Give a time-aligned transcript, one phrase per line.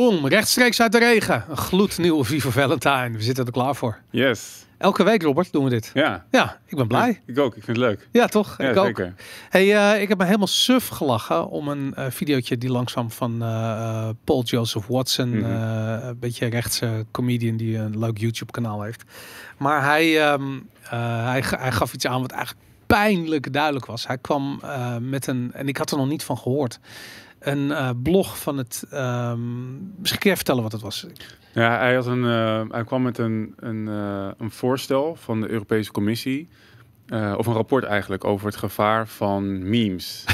[0.00, 1.44] Boom, rechtstreeks uit de regen.
[1.48, 3.10] Een gloednieuwe Viva Valentine.
[3.10, 3.98] We zitten er klaar voor.
[4.10, 4.66] Yes.
[4.78, 5.90] Elke week, Robert, doen we dit.
[5.94, 6.24] Ja.
[6.30, 7.20] Ja, ik ben blij.
[7.26, 7.56] Ik ook.
[7.56, 8.08] Ik vind het leuk.
[8.12, 8.54] Ja, toch?
[8.58, 8.84] Ja, ik ook.
[8.86, 9.14] zeker.
[9.48, 13.42] Hey, eh, ik heb me helemaal suf gelachen om een eh videootje die langzaam van
[13.42, 15.50] eh, Paul Joseph Watson, Mhm.
[15.50, 19.02] een beetje rechtse comedian die een leuk YouTube kanaal heeft.
[19.58, 20.42] Maar hij, ehm,
[20.82, 24.06] eh, hij, hij gaf iets aan wat eigenlijk pijnlijk duidelijk was.
[24.06, 24.60] Hij kwam
[25.00, 26.78] met een, en ik had er nog niet van gehoord,
[27.40, 29.38] een eh, blog van het, ehm,
[29.98, 31.06] misschien kun je vertellen wat het was.
[31.52, 35.48] Ja, hij, had een, eh, hij kwam met een, een, eh, een voorstel van de
[35.48, 36.48] Europese Commissie.
[37.36, 40.24] of een rapport eigenlijk over het gevaar van memes.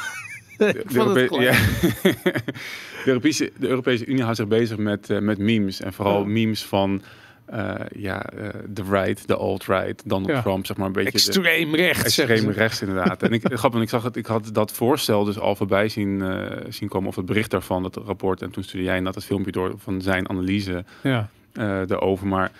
[0.58, 1.30] Europe- gelijk.
[1.30, 1.52] ja.
[2.02, 5.80] de, Europese, de Europese Unie houdt zich bezig met, met memes.
[5.80, 7.02] En vooral memes van
[7.46, 10.42] eh, ja, eh, de right, de alt-right, Donald Ja.
[10.42, 11.10] Trump, zeg maar een beetje.
[11.10, 12.18] de- Extreem rechts.
[12.18, 13.22] Extreem rechts inderdaad.
[13.22, 16.56] En ik, grappig, ik zag het, ik had dat voorstel dus al voorbij zien, eh,
[16.68, 18.42] zien komen, of het bericht daarvan, dat rapport.
[18.42, 21.28] En toen stuurde jij net het filmpje door van zijn analyse Ja.
[21.52, 22.26] eh erover.
[22.26, 22.50] Maar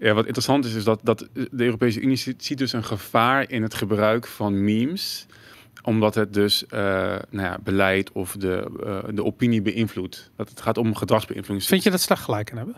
[0.00, 3.50] ja, wat interessant is, is dat, dat de Europese Unie ziet, ziet dus een gevaar
[3.50, 5.26] in het gebruik van memes
[5.84, 6.80] omdat het dus eh,
[7.30, 10.30] nou ja, beleid of de, eh, de opinie beïnvloedt.
[10.36, 11.68] Dat het gaat om gedragsbeïnvloeding.
[11.68, 12.74] Vind je dat ze daar gelijk in hebben?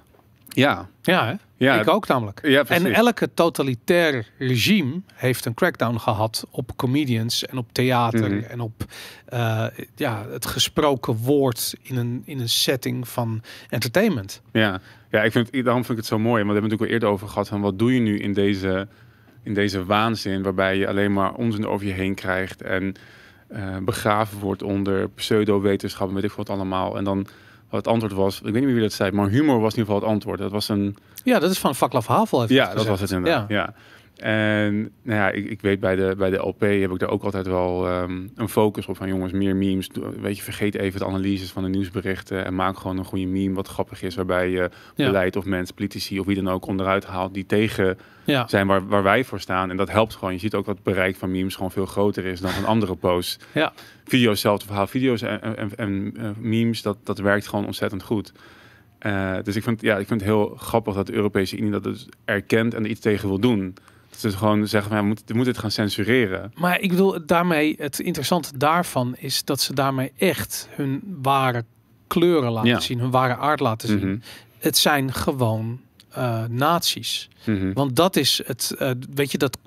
[0.54, 1.34] Ja, Ja, hè?
[1.56, 2.40] ja, ik ook namelijk.
[2.46, 2.64] ja.
[2.64, 8.44] En elke totalitair regime heeft een crackdown gehad op comedians en op theater Mhm.
[8.44, 8.84] en op
[9.26, 14.42] eh, ja, het gesproken woord in een, in een setting van entertainment.
[14.52, 14.80] Ja,
[15.10, 16.44] ja ik vind, daarom vind ik het zo mooi.
[16.44, 18.32] Want we hebben het natuurlijk al eerder over gehad van wat doe je nu in
[18.32, 18.88] deze,
[19.42, 22.94] in deze waanzin waarbij je alleen maar onzin over je heen krijgt en
[23.48, 26.96] eh, begraven wordt onder pseudo-wetenschap en weet ik wat allemaal.
[26.96, 27.26] En dan
[27.76, 29.94] het antwoord was, ik weet niet meer wie dat zei, maar humor was in ieder
[29.94, 30.38] geval het antwoord.
[30.38, 32.52] Dat was een, Ja, dat is van Vaklav Havel.
[32.52, 33.48] ja, dat was het inderdaad.
[33.48, 33.74] Ja.
[34.16, 37.22] En nou ja, ik, ik weet bij de, bij de LP heb ik daar ook
[37.22, 39.90] altijd wel ehm, een focus op van jongens, meer memes.
[40.20, 43.54] Weet je, vergeet even de analyses van de nieuwsberichten en maak gewoon een goede meme
[43.54, 45.06] wat grappig is, waarbij je Ja.
[45.06, 48.46] beleid of mensen, politici of wie dan ook onderuit haalt die tegen Ja.
[48.48, 49.70] zijn waar, waar wij voor staan.
[49.70, 50.32] En dat helpt gewoon.
[50.32, 52.94] Je ziet ook dat het bereik van memes gewoon veel groter is dan van andere
[52.94, 53.38] posts.
[53.52, 53.72] Ja.
[54.04, 54.86] Video's, hetzelfde verhaal.
[54.86, 58.32] Video's en, en, en eh, memes, dat, dat werkt gewoon ontzettend goed.
[58.98, 61.82] Eh, dus ik vind, ja, ik vind het heel grappig dat de Europese Unie dat
[61.84, 63.74] dus erkent en er iets tegen wil doen.
[64.16, 66.52] Ze gewoon zeggen, we moeten, we moeten dit gaan censureren.
[66.54, 71.64] Maar ik bedoel, daarmee, het interessante daarvan is dat ze daarmee echt hun ware
[72.06, 72.80] kleuren laten Ja.
[72.80, 73.98] zien, hun ware aard laten zien.
[74.08, 74.16] Mhm.
[74.58, 75.80] Het zijn gewoon
[76.48, 77.28] nazi's.
[77.44, 77.72] Mhm.
[77.72, 79.58] Want dat is het, eh, weet je, dat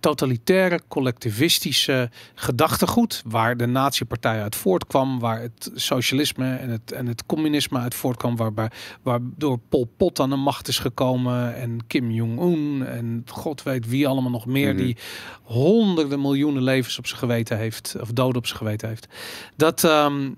[0.00, 7.26] totalitaire, collectivistische gedachtegoed waar de nazi-partij uit voortkwam, waar het socialisme en het, en het
[7.26, 8.70] communisme uit voortkwam, waarbij,
[9.02, 14.08] waardoor Pol Pot aan de macht is gekomen en Kim Jong-un en god weet wie
[14.08, 14.82] allemaal nog meer, Mhm.
[14.84, 14.96] die
[15.42, 19.08] honderden miljoenen levens op zijn geweten heeft, of doden op zijn geweten heeft.
[19.56, 20.30] Dat, ehm,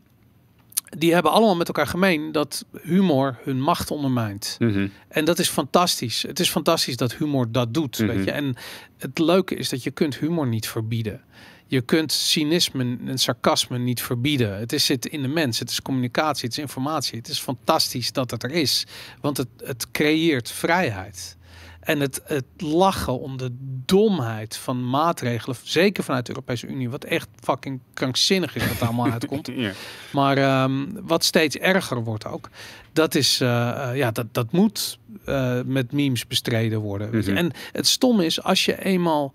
[0.98, 4.56] die hebben allemaal met elkaar gemeen dat humor hun macht ondermijnt.
[4.58, 4.88] Mhm.
[5.08, 6.22] En dat is fantastisch.
[6.22, 7.98] Het is fantastisch dat humor dat doet.
[7.98, 8.06] Mhm.
[8.06, 8.30] weet je?
[8.30, 8.56] En
[8.98, 11.20] het leuke is dat je kunt humor niet verbieden.
[11.66, 14.58] Je kunt cynisme en sarcasme niet verbieden.
[14.58, 15.58] Het is zit in de mens.
[15.58, 16.44] Het is communicatie.
[16.44, 17.18] Het is informatie.
[17.18, 18.86] Het is fantastisch dat het er is.
[19.20, 21.36] Want het, het creëert vrijheid.
[21.82, 23.56] En het, het lachen om de
[23.86, 29.10] domheid van maatregelen, zeker vanuit de Europese Unie, wat echt fucking krankzinnig is wat allemaal
[29.10, 29.46] uitkomt.
[29.54, 29.72] Ja.
[30.12, 32.48] Maar ehm, wat steeds erger wordt ook,
[32.92, 37.08] dat is, eh, eh, ja, dat, dat moet eh, met memes bestreden worden.
[37.16, 37.36] Mhm.
[37.36, 39.32] En het stomme is, als je eenmaal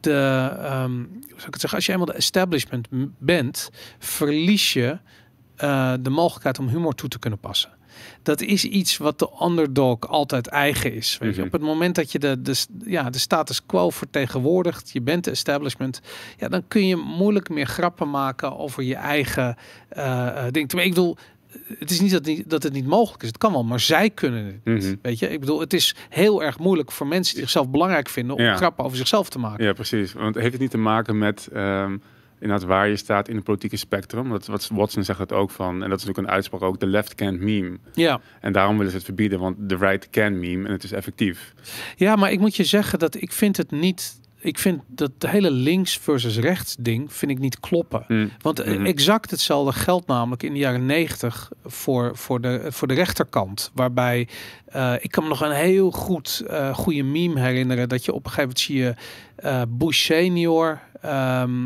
[0.00, 4.98] de, ehm, hoe zou ik het zeggen, als je eenmaal de establishment bent, verlies je
[6.00, 7.75] de mogelijkheid om humor toe te kunnen passen.
[8.22, 11.18] Dat is iets wat de underdog altijd eigen is.
[11.18, 11.36] Weet je.
[11.36, 11.46] Mhm.
[11.46, 12.54] Op het moment dat je de, de,
[12.84, 16.00] ja, de status quo vertegenwoordigt, je bent de establishment,
[16.38, 19.56] ja, dan kun je moeilijk meer grappen maken over je eigen
[19.88, 20.72] eh, ding.
[20.72, 21.16] Ik bedoel,
[21.78, 23.28] het is niet dat, niet dat het niet mogelijk is.
[23.28, 24.84] Het kan wel, maar zij kunnen het niet.
[24.84, 24.94] Mhm.
[25.02, 28.36] Weet je, ik bedoel, het is heel erg moeilijk voor mensen die zichzelf belangrijk vinden
[28.36, 28.56] om Ja.
[28.56, 29.64] grappen over zichzelf te maken.
[29.64, 30.12] Ja, precies.
[30.12, 31.96] Want heeft het niet te maken met ehm
[32.40, 34.28] inderdaad waar je staat in het politieke spectrum?
[34.30, 36.86] Dat, wat Watson zegt het ook van, en dat is natuurlijk een uitspraak ook, de
[36.86, 37.78] left can't meme.
[37.94, 38.20] Ja.
[38.40, 41.54] En daarom willen ze het verbieden, want de right can meme en het is effectief.
[41.96, 44.24] ja, maar ik moet je zeggen dat ik vind het niet.
[44.40, 48.04] Ik vind dat de hele links versus rechts ding vind ik niet kloppen.
[48.08, 48.30] Mm.
[48.38, 48.84] Want eh, Mhm.
[48.86, 53.70] exact hetzelfde geldt namelijk in de jaren negentig voor, voor, de, voor de rechterkant.
[53.74, 54.28] Waarbij
[54.66, 57.88] eh, ik kan me nog een heel goed eh, goede meme herinneren.
[57.88, 58.94] Dat je op een gegeven moment zie je
[59.36, 60.80] eh, Bush senior.
[61.00, 61.64] ehm,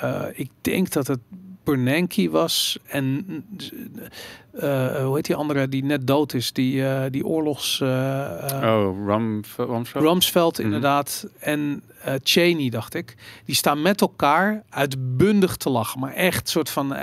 [0.00, 1.20] eh, ik denk dat het
[1.64, 3.26] Bernanke was en
[4.52, 7.80] eh, hoe heet die andere die net dood is, die, uh, die oorlogs...
[7.80, 10.04] Oh, Rum, Rumsfeld?
[10.04, 10.66] Rumsfeld, mhm.
[10.66, 11.26] inderdaad.
[11.38, 11.82] En
[12.22, 13.16] Cheney, dacht ik.
[13.44, 16.00] Die staan met elkaar uitbundig te lachen.
[16.00, 16.96] Maar echt soort van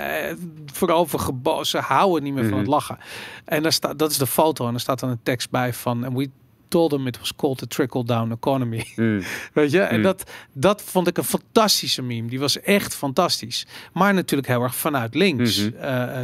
[0.72, 1.66] voorovergebogen.
[1.66, 2.70] Ze houden niet meer van het mhm.
[2.70, 2.98] lachen.
[3.44, 4.68] En daar staat, dat is de foto.
[4.68, 6.04] En er staat dan een tekst bij van...
[6.04, 6.30] And we
[6.68, 8.92] told them it was called the trickle-down economy.
[8.96, 9.22] Mm.
[9.52, 9.80] Weet je?
[9.80, 10.02] En mm.
[10.02, 12.28] dat, dat vond ik een fantastische meme.
[12.28, 13.66] Die was echt fantastisch.
[13.92, 15.74] Maar natuurlijk heel erg vanuit links mm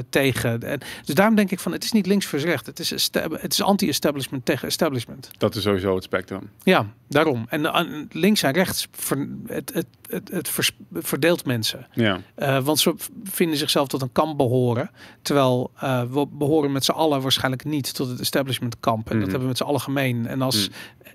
[0.09, 0.62] tegen.
[0.62, 2.67] En, dus daarom denk ik van, het is niet links versus recht.
[2.67, 5.31] Het is, het is anti-establishment tegen establishment.
[5.39, 6.50] Dat is sowieso het spectrum.
[6.62, 7.47] Ja, daarom.
[7.49, 7.81] En uh,
[8.11, 11.87] links en rechts, ver, het, het, het, het verdeelt mensen.
[11.93, 12.21] Ja.
[12.39, 12.94] Uh, want ze
[13.25, 14.91] vinden zichzelf tot een kamp behoren.
[15.23, 15.71] Terwijl
[16.11, 19.11] we behoren met z'n allen waarschijnlijk niet tot het establishment kamp.
[19.11, 19.23] En dat mhm.
[19.23, 20.27] hebben we met z'n allen gemeen.
[20.32, 20.75] En als mm.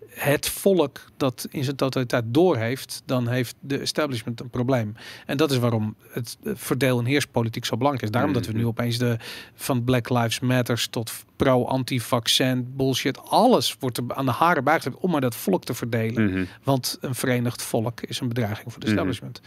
[0.10, 4.96] het volk dat in zijn totaliteit doorheeft, dan heeft de establishment een probleem.
[5.26, 8.12] En dat is waarom het verdeel- en heerspolitiek zo belangrijk is.
[8.12, 9.18] Daarom dat we nu opeens de
[9.56, 15.12] van Black Lives Matters tot pro-anti-vaccin bullshit, alles wordt er aan de haren bijgezet om
[15.12, 16.24] maar dat volk te verdelen.
[16.24, 16.48] Mm-hmm.
[16.64, 19.42] Want een verenigd volk is een bedreiging voor de establishment.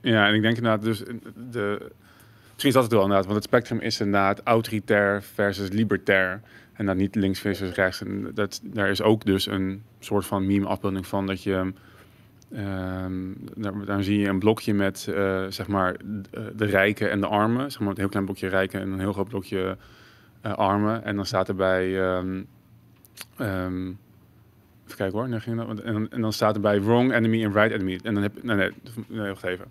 [0.00, 1.02] Ja, en ik denk inderdaad, dus
[1.50, 1.92] de.
[2.56, 6.40] Misschien is dat het wel inderdaad, want het spectrum is inderdaad autoritair versus libertair.
[6.76, 8.00] En dat niet links versus rechts.
[8.00, 11.72] En dat, daar is ook dus een soort van meme-afbeelding van dat je.
[12.56, 13.36] Um,
[13.86, 15.96] daar, zie je een blokje met uh, zeg maar
[16.56, 17.70] de rijken en de armen.
[17.72, 19.76] Zeg maar een heel klein blokje rijken en een heel groot blokje
[20.46, 21.04] uh, armen.
[21.04, 22.16] En dan staat erbij.
[22.16, 22.46] Um,
[23.40, 23.98] um,
[24.84, 25.54] even kijken hoor.
[25.84, 28.00] En, en, dan staat erbij wrong enemy en right enemy.
[28.02, 28.70] En dan heb nee, nee,
[29.06, 29.66] nee wacht even.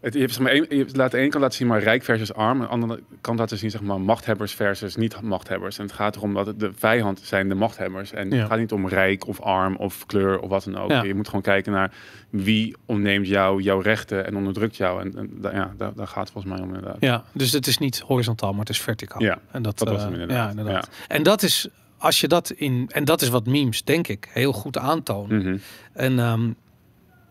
[0.00, 2.04] Het, je, hebt, zeg maar, een, je laat de ene kant laten zien maar rijk
[2.04, 2.60] versus arm.
[2.60, 5.78] En de andere kant laten zien zeg maar, machthebbers versus niet-machthebbers.
[5.78, 8.12] En het gaat erom dat de vijand zijn de machthebbers.
[8.12, 11.04] En het gaat niet om rijk of arm of kleur of wat dan ook.
[11.04, 11.92] Je moet gewoon kijken naar
[12.30, 15.00] wie ontneemt jou jouw rechten en onderdrukt jou.
[15.00, 16.96] En, en ja, daar, daar, gaat het volgens mij om inderdaad.
[17.00, 19.22] Ja, dus het is niet horizontaal, maar het is verticaal.
[19.22, 20.36] Ja, en dat, dat was hem inderdaad.
[20.36, 20.88] Ja, inderdaad.
[21.08, 24.52] En dat is als je dat in en dat is wat memes denk ik heel
[24.52, 25.38] goed aantonen.
[25.38, 25.56] Mhm.
[25.92, 26.56] En um,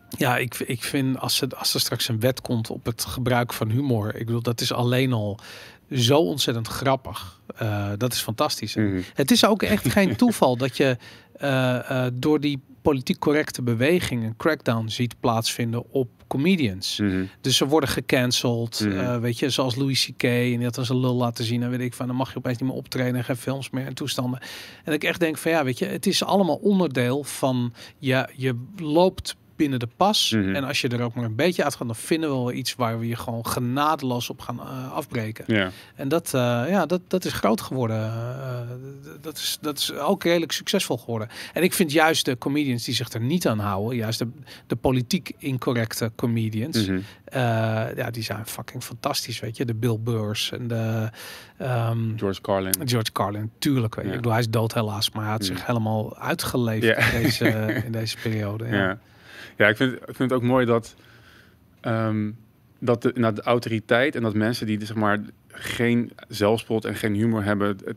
[0.08, 3.52] ja, ik, ik vind als, er, als er straks een wet komt op het gebruik
[3.52, 5.38] van humor, ik bedoel, dat is alleen al
[5.90, 7.40] zo ontzettend grappig.
[7.62, 8.74] Uh, dat is fantastisch.
[8.74, 9.00] Mhm.
[9.14, 10.96] Het is ook echt geen toeval dat je
[11.42, 16.98] uh, uh, door die politiek correcte beweging een crackdown ziet plaatsvinden op comedians.
[16.98, 17.28] Mm -hmm.
[17.40, 18.80] Dus ze worden gecanceld.
[18.80, 19.20] Mm -hmm.
[19.20, 20.22] weet je, zoals Louis C.K.
[20.22, 21.62] En die had als een lul laten zien.
[21.62, 23.86] En weet ik van, dan mag je opeens niet meer optreden en geen films meer
[23.86, 24.40] en toestanden.
[24.84, 28.64] En ik echt denk van ja, weet je, het is allemaal onderdeel van ja, je
[28.76, 30.30] loopt binnen de pas.
[30.30, 30.54] Mhm.
[30.54, 32.98] En als je er ook maar een beetje uitgaat, dan vinden we wel iets waar
[32.98, 35.72] we je gewoon genadeloos op gaan uh, afbreken.
[35.94, 37.96] En dat, uh, ja, dat, dat is groot geworden.
[37.96, 38.60] Uh,
[39.20, 41.28] dat, is, dat is ook redelijk succesvol geworden.
[41.52, 44.28] En ik vind juist de comedians die zich er niet aan houden, juist de,
[44.66, 47.04] de politiek incorrecte comedians, mm
[47.96, 49.64] ja, die zijn fucking fantastisch, weet je.
[49.64, 51.10] De Bill Burrs en de...
[51.62, 52.74] Um, George Carlin.
[52.84, 53.94] George Carlin, tuurlijk.
[53.94, 54.10] Weet je.
[54.10, 55.52] Ik bedoel, hij is dood helaas, maar hij had mhm.
[55.52, 57.48] zich helemaal uitgeleefd in, deze,
[57.86, 58.66] in deze periode.
[58.66, 58.98] ja.
[59.56, 60.96] Ja, ik vind, ik vind het ook mooi dat,
[61.82, 62.36] um,
[62.78, 67.44] dat de, de autoriteit en dat mensen die zeg maar geen zelfspot en geen humor
[67.44, 67.96] hebben, het,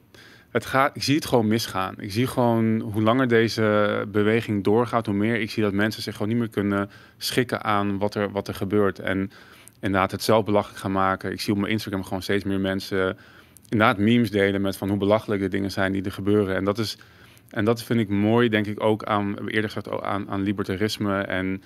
[0.50, 1.96] het gaat, ik zie het gewoon misgaan.
[1.98, 6.14] Ik zie gewoon hoe langer deze beweging doorgaat, hoe meer ik zie dat mensen zich
[6.14, 9.00] gewoon niet meer kunnen schikken aan wat er, wat er gebeurt.
[9.00, 9.32] En
[9.80, 11.32] inderdaad het zelf belachelijk gaan maken.
[11.32, 13.18] Ik zie op mijn Instagram gewoon steeds meer mensen
[13.70, 16.56] inderdaad memes delen met van hoe belachelijk de dingen zijn die er gebeuren.
[16.56, 16.98] En dat is
[17.50, 21.22] en dat vind ik mooi, denk ik, ook aan, eerder gezegd, aan, aan libertarisme.
[21.22, 21.64] En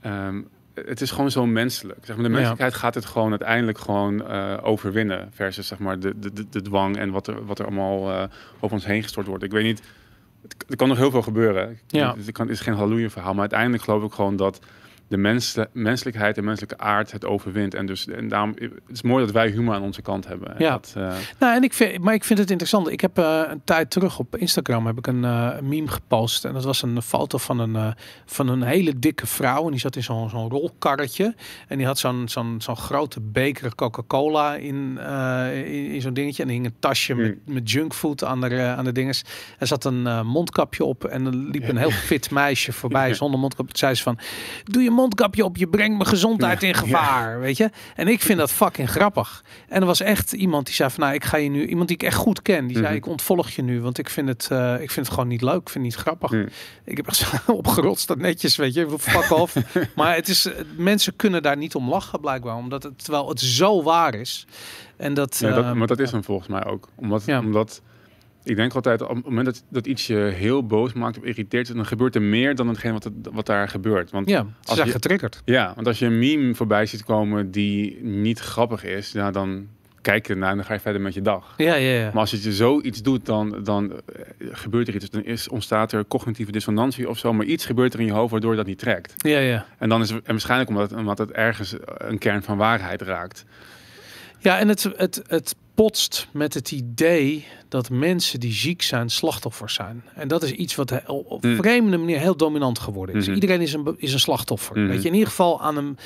[0.00, 0.42] ehm,
[0.74, 1.98] het is gewoon zo menselijk.
[2.04, 5.28] Zeg maar, de menselijkheid gaat het gewoon uiteindelijk gewoon uh, overwinnen.
[5.32, 8.22] Versus zeg maar, de, de, de, dwang en wat er, wat er allemaal uh,
[8.60, 9.44] over ons heen gestort wordt.
[9.44, 9.82] Ik weet niet,
[10.68, 11.78] er kan nog heel veel gebeuren.
[11.86, 12.14] Ja.
[12.16, 13.32] Het, kan, is geen halleluja verhaal.
[13.32, 14.60] Maar uiteindelijk geloof ik gewoon dat
[15.08, 17.74] de mens, menselijkheid en menselijke aard het overwint.
[17.74, 20.54] En dus en daarom het is mooi dat wij humor aan onze kant hebben.
[20.58, 20.70] Ja.
[20.70, 21.14] Dat, uh...
[21.38, 22.88] Nou, en ik vind, maar ik vind het interessant.
[22.88, 26.52] Ik heb uh, een tijd terug op Instagram heb ik een uh, meme gepost en
[26.52, 27.94] dat was een foto van een
[28.24, 31.34] van een hele dikke vrouw en die zat in zo'n zo'n rolkarretje
[31.68, 34.98] en die had zo'n zo'n zo'n grote beker Coca-Cola in,
[35.52, 37.54] in, in zo'n dingetje en er hing een tasje met, hmm.
[37.54, 39.24] met junkfood aan de aan de dinges.
[39.58, 43.78] Er zat een mondkapje op en er liep een heel fit meisje voorbij zonder mondkapje.
[43.78, 44.18] Zei ze van,
[44.64, 47.70] doe je mondkapje op, je brengt mijn gezondheid in gevaar, weet je.
[47.94, 49.44] En ik vind dat fucking grappig.
[49.68, 51.96] En er was echt iemand die zei van, nou, ik ga je nu, iemand die
[51.96, 52.96] ik echt goed ken, die zei, mhm.
[52.96, 55.60] ik ontvolg je nu, want ik vind het, uh, ik vind het gewoon niet leuk,
[55.60, 56.32] ik vind het niet grappig.
[56.84, 59.56] Ik heb echt opgerotst dat netjes, weet je, fuck off.
[59.96, 63.82] maar het is, mensen kunnen daar niet om lachen blijkbaar, omdat het, terwijl het zo
[63.82, 64.46] waar is.
[64.96, 67.80] En dat, ja, dat, uh, maar dat is hem volgens mij ook, omdat, omdat
[68.48, 71.74] Ik denk altijd, op het moment dat, dat iets je heel boos maakt of irriteert,
[71.74, 74.10] dan gebeurt er meer dan hetgeen wat, het- wat daar gebeurt.
[74.10, 75.42] Want Ja, ze als je- getriggerd.
[75.44, 79.66] Ja, want als je een meme voorbij ziet komen die niet grappig is, ja, dan
[80.00, 81.54] kijk je ernaar en dan ga je verder met je dag.
[81.56, 82.04] Ja, ja, ja.
[82.04, 83.98] Maar als je zoiets doet, dan, dan eh,
[84.50, 85.10] gebeurt er iets.
[85.10, 87.32] Dan is, ontstaat er cognitieve dissonantie of zo.
[87.32, 89.14] Maar iets gebeurt er in je hoofd waardoor je dat niet trekt.
[89.16, 89.66] Ja, ja.
[89.78, 93.02] En dan is het en waarschijnlijk omdat het, omdat het ergens een kern van waarheid
[93.02, 93.44] raakt.
[94.38, 99.74] Ja, en het, het, het potst met het idee dat mensen die ziek zijn slachtoffers
[99.74, 100.04] zijn.
[100.14, 101.56] En dat is iets wat op Mm.
[101.56, 103.24] vreemde manier heel dominant geworden is.
[103.26, 103.34] Mhm.
[103.34, 104.78] Iedereen is een, is een slachtoffer.
[104.78, 104.86] Mhm.
[104.88, 105.98] Weet je, in ieder geval aan een,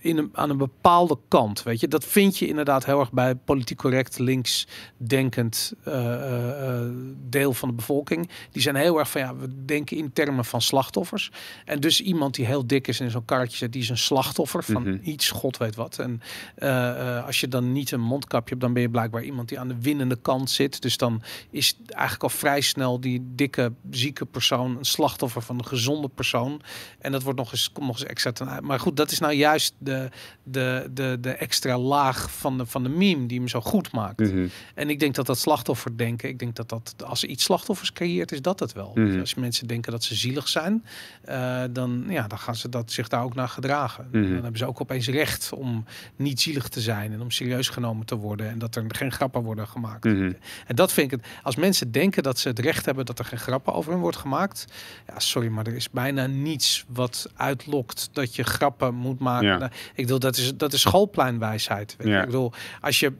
[0.00, 1.62] in een, aan een bepaalde kant.
[1.62, 4.66] Weet je, dat vind je inderdaad heel erg bij politiek correct, links
[4.96, 6.90] denkend eh, eh, eh,
[7.28, 8.30] deel van de bevolking.
[8.50, 11.30] Die zijn heel erg van ja, we denken in termen van slachtoffers.
[11.64, 13.98] En dus iemand die heel dik is en in zo'n karretje zit, die is een
[13.98, 14.98] slachtoffer van Mhm.
[15.02, 15.98] iets, god weet wat.
[15.98, 16.20] En
[17.26, 19.80] als je dan niet een mondkapje hebt, dan ben je blijkbaar iemand die aan de
[19.80, 20.82] winnende kant zit.
[20.82, 25.64] Dus dan is eigenlijk al vrij snel die dikke, zieke persoon een slachtoffer van de
[25.64, 26.60] gezonde persoon.
[26.98, 28.62] En dat wordt nog eens, komt nog eens extra ten uit.
[28.62, 29.89] Maar goed, dat is nou juist de,
[30.42, 34.20] de, de, de extra laag van de, van de meme die hem zo goed maakt.
[34.20, 34.46] Mhm.
[34.74, 38.32] En ik denk dat dat slachtofferdenken, ik denk dat dat als er iets slachtoffers creëert,
[38.32, 38.94] is dat het wel.
[38.94, 40.84] Dus als mensen denken dat ze zielig zijn,
[41.24, 44.08] eh, dan, ja, dan gaan ze dat, zich daar ook naar gedragen.
[44.12, 44.22] Mhm.
[44.22, 45.84] Dan hebben ze ook opeens recht om
[46.16, 49.42] niet zielig te zijn en om serieus genomen te worden en dat er geen grappen
[49.42, 50.04] worden gemaakt.
[50.04, 50.36] En
[50.74, 51.28] dat vind ik het.
[51.42, 54.16] Als mensen denken dat ze het recht hebben dat er geen grappen over hen wordt
[54.16, 54.66] gemaakt,
[55.06, 59.58] ja, sorry, maar er is bijna niets wat uitlokt dat je grappen moet maken.
[59.58, 59.70] Ja.
[59.94, 61.94] Ik bedoel, dat is, dat is schoolpleinwijsheid.
[61.98, 62.12] Weet je.
[62.12, 62.20] Ja.
[62.20, 63.12] Ik bedoel, als je,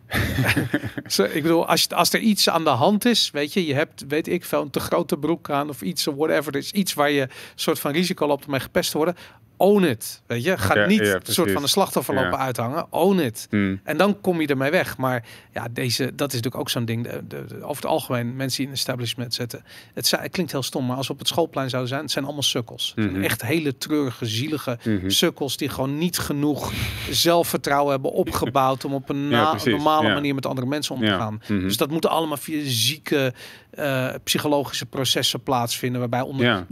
[1.37, 4.29] ik bedoel, als, als er iets aan de hand is, weet je, je hebt, weet
[4.29, 6.53] ik veel, een te grote broek aan of iets, of whatever.
[6.53, 9.17] Er is iets waar je een soort van risico loopt om mee gepest te worden.
[9.63, 10.59] Own it, weet je.
[10.59, 12.23] Ga Ja, niet ja, een soort van een slachtoffer Ja.
[12.23, 12.87] lopen uithangen.
[12.93, 13.47] Own it.
[13.51, 13.77] Mhm.
[13.85, 14.97] En dan kom je ermee weg.
[14.97, 17.03] Maar ja, deze, dat is natuurlijk ook zo'n ding.
[17.05, 19.65] De, de- de- over het algemeen, mensen die in establishment zetten.
[19.95, 22.43] Het, klinkt heel stom, maar als we op het schoolplein zouden zijn, het zijn allemaal
[22.43, 22.93] sukkels.
[22.97, 23.23] Mhm.
[23.23, 25.09] Echt hele treurige, zielige Mhm.
[25.11, 26.73] sukkels die gewoon niet genoeg
[27.11, 31.43] zelfvertrouwen hebben opgebouwd om op een na- normale manier met andere mensen om te gaan.
[31.49, 31.61] Mhm.
[31.61, 33.33] Dus dat moet allemaal via zieke
[33.71, 36.01] eh, psychologische processen plaatsvinden.
[36.01, 36.47] Waarbij onder.
[36.47, 36.67] Ja.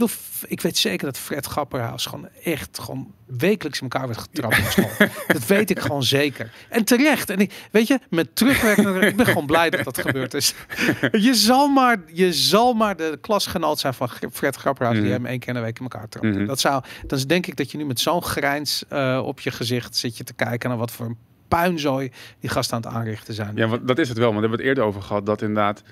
[0.47, 4.65] Ik weet zeker dat Fred Grapperhaus gewoon echt gewoon wekelijks in elkaar werd getrapt op
[4.65, 5.07] school.
[5.27, 6.51] dat weet ik gewoon zeker.
[6.69, 7.29] En terecht.
[7.29, 8.99] En ik, weet je, met terugwerkende.
[8.99, 10.53] ik ben gewoon blij dat dat gebeurd is.
[11.11, 15.13] je, zal maar, je zal maar de klasgenoot zijn van Fred Grapperhaus die Mhm.
[15.13, 16.27] hem één keer in de week in elkaar trapt.
[16.27, 16.45] Mhm.
[16.45, 16.83] Dat zou.
[17.07, 20.23] Dan denk ik dat je nu met zo'n grijns eh, op je gezicht zit je
[20.23, 21.17] te kijken naar wat voor een
[21.47, 23.55] puinzooi die gasten aan het aanrichten zijn.
[23.55, 24.31] Ja, want dat is het wel.
[24.31, 25.25] Maar daar hebben we het eerder over gehad.
[25.25, 25.83] Dat inderdaad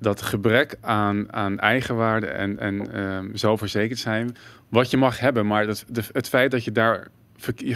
[0.00, 4.36] dat gebrek aan, aan eigenwaarde en, en ehm, zelfverzekerd zijn.
[4.68, 5.46] Wat je mag hebben.
[5.46, 7.08] Maar dat, de, het feit dat je daar...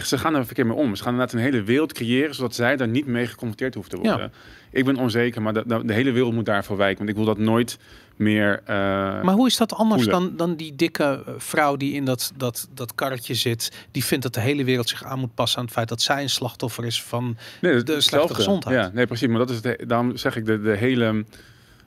[0.03, 0.95] Ze gaan er verkeerd mee om.
[0.95, 2.35] Ze gaan inderdaad een hele wereld creëren...
[2.35, 4.31] zodat zij daar niet mee geconfronteerd hoeven te worden.
[4.71, 6.97] Ik ben onzeker, maar de, de, de hele wereld moet daarvoor wijken.
[6.97, 7.77] Want ik wil dat nooit
[8.15, 8.61] meer...
[8.65, 8.75] eh,
[9.23, 10.21] Maar hoe is dat anders voelen.
[10.21, 13.87] dan, dan die dikke eh, vrouw die in dat, dat, dat karretje zit?
[13.91, 16.21] Die vindt dat de hele wereld zich aan moet passen aan het feit dat zij
[16.21, 17.37] een slachtoffer is van.
[17.61, 18.75] Nee, de slechte gezondheid.
[18.75, 19.27] Ja, nee, precies.
[19.27, 21.25] Maar dat is het, daarom zeg ik de, de hele.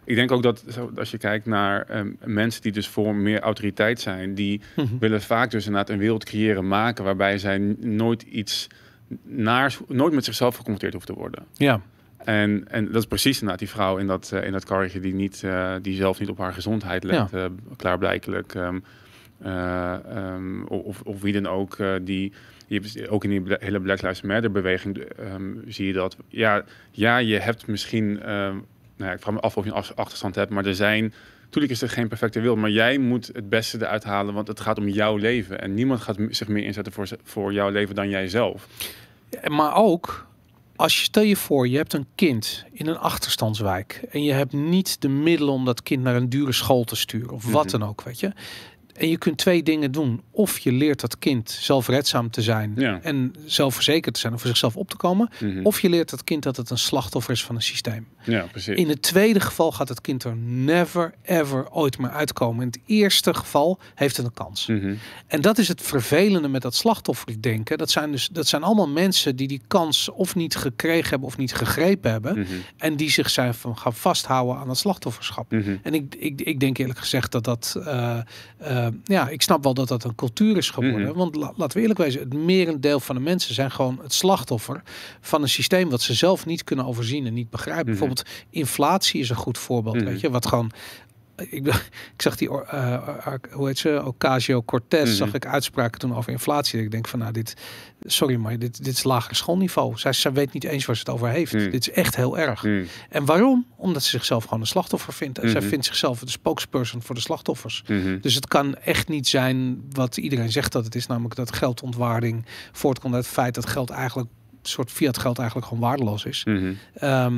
[0.08, 0.64] Ik denk ook dat
[0.96, 4.98] als je kijkt naar ehm, mensen die dus voor meer autoriteit zijn, die Mhm.
[4.98, 8.66] willen vaak dus inderdaad een wereld creëren, maken waarbij zij nooit iets
[9.22, 11.44] naars, nooit met zichzelf geconfronteerd hoeft te worden.
[11.52, 11.80] Ja,
[12.24, 15.14] En, en dat is precies inderdaad die vrouw in dat, eh, in dat karretje die,
[15.14, 17.44] niet, eh, die zelf niet op haar gezondheid let, eh,
[17.76, 18.54] klaarblijkelijk.
[18.54, 18.78] ehm,
[19.42, 22.32] eh, ehm, of, of wie dan ook, die,
[22.66, 25.02] je ook in die hele Black Lives Matter beweging
[25.66, 26.16] zie je dat.
[26.28, 28.20] Ja, ja, je hebt misschien,
[28.98, 31.14] nou ja, ik vraag me af of je een ach- achterstand hebt, maar er zijn,
[31.44, 34.60] natuurlijk is er geen perfecte wereld, maar jij moet het beste eruit halen, want het
[34.60, 35.60] gaat om jouw leven.
[35.60, 38.66] En niemand gaat zich meer inzetten voor, voor jouw leven dan jijzelf.
[39.46, 40.26] maar ook
[40.76, 44.52] als je stel je voor, je hebt een kind in een achterstandswijk en je hebt
[44.52, 47.78] niet de middelen om dat kind naar een dure school te sturen of wat Mhm.
[47.78, 48.32] dan ook, weet je.
[48.98, 50.22] En je kunt twee dingen doen.
[50.30, 52.98] Of je leert dat kind zelfredzaam te zijn Ja.
[53.02, 55.28] en zelfverzekerd te zijn om voor zichzelf op te komen.
[55.40, 55.60] Mhm.
[55.66, 58.06] Of je leert dat kind dat het een slachtoffer is van een systeem.
[58.24, 58.76] ja, precies.
[58.76, 62.60] In het tweede geval gaat het kind er never ever ooit meer uitkomen.
[62.62, 64.66] In het eerste geval heeft het een kans.
[64.66, 64.94] Mhm.
[65.26, 67.78] En dat is het vervelende met dat slachtofferdenken.
[67.78, 71.36] Dat zijn dus dat zijn allemaal mensen die die kans of niet gekregen hebben of
[71.36, 72.38] niet gegrepen hebben.
[72.38, 72.46] Mhm.
[72.76, 75.52] En die zich zijn van gaan vasthouden aan het slachtofferschap.
[75.82, 77.76] En ik, ik, ik denk eerlijk gezegd dat dat.
[77.84, 78.18] eh,
[78.58, 81.08] eh, ja, ik snap wel dat dat een cultuur is geworden.
[81.08, 81.18] Mhm.
[81.18, 84.82] Want la- laten we eerlijk wezen, het merendeel van de mensen zijn gewoon het slachtoffer
[85.20, 87.82] van een systeem wat ze zelf niet kunnen overzien en niet begrijpen.
[87.92, 87.98] Mhm.
[87.98, 89.96] Bijvoorbeeld inflatie is een goed voorbeeld.
[89.96, 90.04] Mhm.
[90.04, 90.70] Weet je, wat gewoon
[91.50, 91.66] ik,
[92.16, 95.12] ik zag die, uh, hoe heet ze, Ocasio-Cortez, Mhm.
[95.16, 96.82] zag ik uitspraken toen over inflatie.
[96.82, 97.54] Ik denk van, nou, dit,
[98.00, 99.98] sorry, maar dit, dit is lager schoolniveau.
[99.98, 101.52] Zij, zij weet niet eens waar ze het over heeft.
[101.52, 101.70] Mhm.
[101.70, 102.60] Dit is echt heel erg.
[102.60, 102.84] Hmm.
[103.08, 103.66] En waarom?
[103.76, 105.38] Omdat ze zichzelf gewoon een slachtoffer vindt.
[105.38, 105.68] En zij Mhm.
[105.68, 107.82] vindt zichzelf de spokesperson voor de slachtoffers.
[107.88, 108.18] Mhm.
[108.20, 112.44] Dus het kan echt niet zijn wat iedereen zegt dat het is, namelijk dat geldontwaarding
[112.72, 114.28] voortkomt uit het feit dat geld eigenlijk,
[114.62, 116.44] soort fiat geld eigenlijk gewoon waardeloos is.
[116.44, 116.72] Mhm.
[116.94, 117.34] Ehm,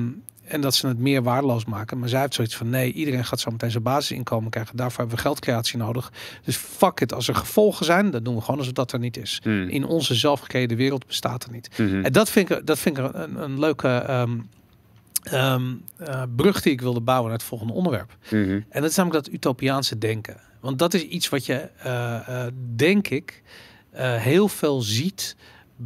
[0.50, 1.98] en dat ze het meer waardeloos maken.
[1.98, 4.76] Maar zij heeft zoiets van nee, iedereen gaat zo meteen zijn basisinkomen krijgen.
[4.76, 6.12] Daarvoor hebben we geldcreatie nodig.
[6.44, 7.12] Dus fuck it.
[7.12, 9.40] Als er gevolgen zijn, dan doen we gewoon alsof dat er niet is.
[9.42, 9.68] Hmm.
[9.68, 11.68] In onze zelfgecreëerde wereld bestaat er niet.
[11.78, 12.04] Mhm.
[12.04, 14.38] En dat vind ik, dat vind ik een, een leuke ehm,
[15.22, 18.16] ehm, eh, brug die ik wilde bouwen naar het volgende onderwerp.
[18.30, 18.60] Mhm.
[18.68, 20.36] En dat is namelijk dat utopiaanse denken.
[20.60, 23.42] Want dat is iets wat je, eh, eh, denk ik,
[24.20, 25.36] heel veel ziet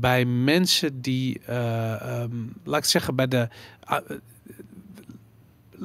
[0.00, 3.48] bij mensen die, eh, ehm, laat ik zeggen, bij de.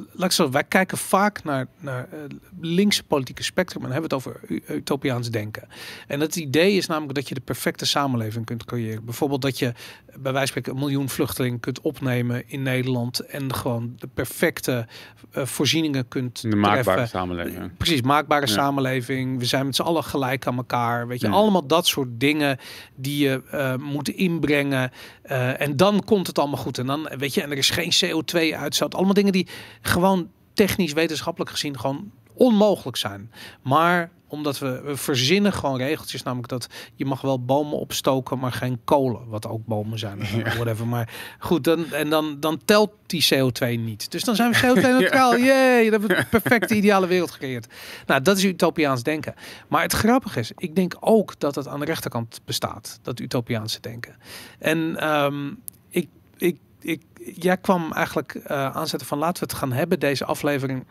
[0.07, 2.19] Eh, laat ik zo, wij kijken vaak naar, naar eh,
[2.61, 5.67] linkse politieke spectrum en hebben het over utopiaans denken.
[6.07, 9.05] En het idee is namelijk dat je de perfecte samenleving kunt creëren.
[9.05, 9.73] Bijvoorbeeld dat je
[10.05, 14.87] bij wijze van spreken een miljoen vluchtelingen kunt opnemen in Nederland en gewoon de perfecte
[15.31, 17.07] eh, voorzieningen kunt De maakbare treffen.
[17.07, 17.77] samenleving.
[17.77, 18.53] Precies, maakbare Ja.
[18.53, 19.39] samenleving.
[19.39, 21.07] We zijn met z'n allen gelijk aan elkaar.
[21.07, 21.33] Weet je, Ja.
[21.33, 22.57] allemaal dat soort dingen
[22.95, 24.91] die je eh, moet inbrengen.
[25.21, 26.77] Eh, en dan komt het allemaal goed.
[26.77, 28.95] En dan, weet je, en er is geen CO2-uitstoot.
[28.95, 29.47] Allemaal dingen die
[29.89, 33.31] gewoon technisch, wetenschappelijk gezien gewoon onmogelijk zijn.
[33.61, 38.51] Maar omdat we, we verzinnen gewoon regeltjes, namelijk dat je mag wel bomen opstoken, maar
[38.51, 40.87] geen kolen, wat ook bomen zijn, of whatever.
[40.87, 44.11] Maar goed, dan, en dan, dan telt die CO2 niet.
[44.11, 45.37] Dus dan zijn we CO2-neutraal.
[45.47, 47.67] Jee, dan hebben we een perfecte ideale wereld gecreëerd.
[48.05, 49.33] Nou, dat is utopiaans denken.
[49.67, 53.81] Maar het grappige is, ik denk ook dat het aan de rechterkant bestaat, dat utopiaanse
[53.81, 54.15] denken.
[54.59, 55.47] En ehm,
[55.89, 57.01] ik, ik, ik,
[57.35, 60.85] jij kwam eigenlijk eh, aanzetten van laten we het gaan hebben, deze aflevering,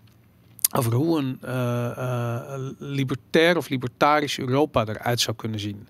[0.77, 5.89] over hoe een eh, eh, libertair of libertarisch Europa eruit zou kunnen zien.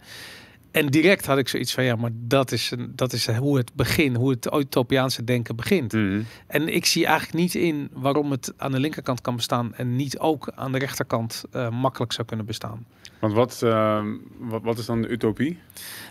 [0.71, 3.75] En direct had ik zoiets van ja, maar dat is, een, dat is hoe het
[3.75, 5.93] begin, hoe het utopiaanse denken begint.
[5.93, 6.23] Mhm.
[6.47, 10.19] En ik zie eigenlijk niet in waarom het aan de linkerkant kan bestaan en niet
[10.19, 12.87] ook aan de rechterkant eh, makkelijk zou kunnen bestaan.
[13.19, 15.59] Want wat, ehm, wat, wat is dan de utopie?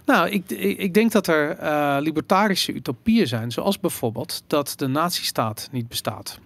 [0.05, 4.87] Nou, ik, ik, ik denk dat er eh, libertarische utopieën zijn, zoals bijvoorbeeld dat de
[4.87, 6.39] nazistaat niet bestaat.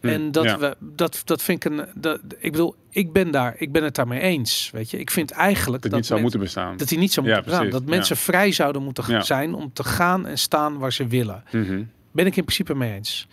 [0.00, 0.58] Hm, En dat ja.
[0.58, 3.94] we dat dat vind ik een dat, ik bedoel ik ben daar ik ben het
[3.94, 4.98] daarmee eens weet je.
[4.98, 6.76] Ik vind eigenlijk Dat dat niet zou moeten bestaan.
[6.76, 9.84] dat die niet zou Ja, moeten bestaan dat mensen vrij zouden moeten zijn om te
[9.84, 11.44] gaan en staan waar ze willen.
[11.52, 11.82] Mhm.
[12.12, 13.26] ben ik in principe mee eens.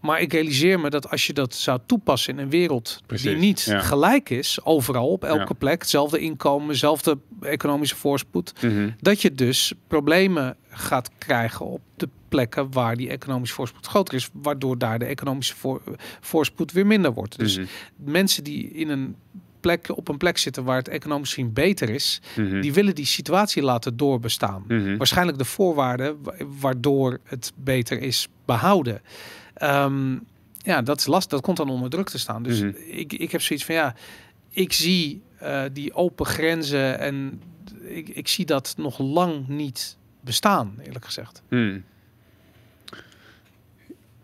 [0.00, 3.66] Maar ik realiseer me dat als je dat zou toepassen in een wereld die niet
[3.78, 8.90] gelijk is overal op elke plek hetzelfde inkomen hetzelfde economische voorspoed Mhm.
[9.00, 14.28] dat je dus problemen gaat krijgen op de plekken waar die economische voorspoed groter is,
[14.32, 15.82] waardoor daar de economische voor,
[16.20, 17.38] voorspoed weer minder wordt.
[17.38, 17.66] Dus Mhm.
[17.96, 19.16] mensen die in een
[19.60, 22.60] plek op een plek zitten waar het economisch misschien beter is, Mhm.
[22.60, 24.64] die willen die situatie laten doorbestaan.
[24.68, 24.96] Mhm.
[24.96, 29.00] Waarschijnlijk de voorwaarden wa- waardoor het beter is behouden.
[29.54, 30.12] Ehm,
[30.58, 31.30] ja, dat is last.
[31.30, 32.42] Dat komt dan onder druk te staan.
[32.42, 33.94] Dus ik, ik heb zoiets van ja,
[34.50, 37.40] ik zie eh, die open grenzen en
[37.82, 41.42] ik, ik zie dat nog lang niet bestaan, eerlijk gezegd.
[41.48, 41.82] Hmm.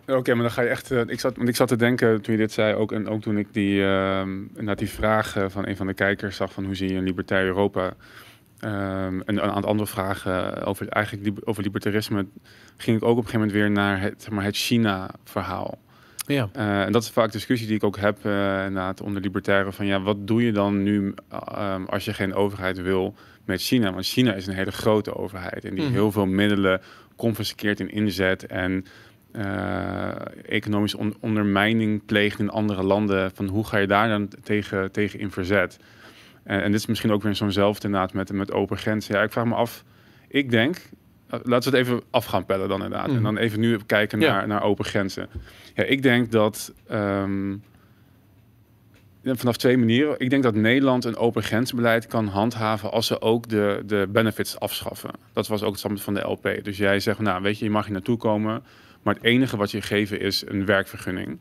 [0.09, 0.91] Oké, maar dan ga je echt.
[0.91, 3.21] eh, ik, zat, want ik zat te denken toen je dit zei, ook, en ook
[3.21, 3.81] toen ik die,
[4.57, 7.05] naar die vraag eh, van een van de kijkers zag van hoe zie je een
[7.05, 7.93] libertair Europa.
[8.59, 12.27] ehm, en een aantal andere vragen over eigenlijk over libertarisme,
[12.77, 15.79] ging ik ook op een gegeven moment weer naar het, zeg maar, het China-verhaal.
[16.27, 16.49] Ja.
[16.53, 18.33] Eh, en dat is vaak discussie die ik ook heb eh
[18.67, 19.73] inderdaad onder libertairen.
[19.73, 23.93] Van ja, wat doe je dan nu ehm, als je geen overheid wil met China?
[23.93, 25.93] Want China is een hele grote overheid en die Mhm.
[25.93, 26.81] heel veel middelen
[27.17, 28.85] confiskeert en inzet en
[29.33, 30.11] eh,
[30.49, 33.31] economische on- ondermijning pleegt in andere landen.
[33.35, 35.79] Van hoe ga je daar dan tegen, tegen in verzet?
[36.43, 39.15] En, en dit is misschien ook weer zo'nzelfde inderdaad met, met open grenzen.
[39.15, 39.85] Ja, ik vraag me af.
[40.29, 40.77] Ik denk,
[41.31, 43.07] eh, laten we het even af gaan pellen dan inderdaad.
[43.07, 43.17] Mhm.
[43.17, 44.33] En dan even nu kijken Ja.
[44.33, 45.29] naar, naar open grenzen.
[45.75, 47.57] Ja, ik denk dat ehm,
[49.25, 50.15] vanaf twee manieren.
[50.19, 54.61] Ik denk dat Nederland een open grensbeleid kan handhaven als ze ook de, de benefits
[54.61, 55.11] afschaffen.
[55.33, 56.65] Dat was ook het standpunt van de LP.
[56.65, 58.63] Dus jij zegt, nou weet je, je mag hier naartoe komen,
[59.03, 61.41] maar het enige wat je geven is een werkvergunning.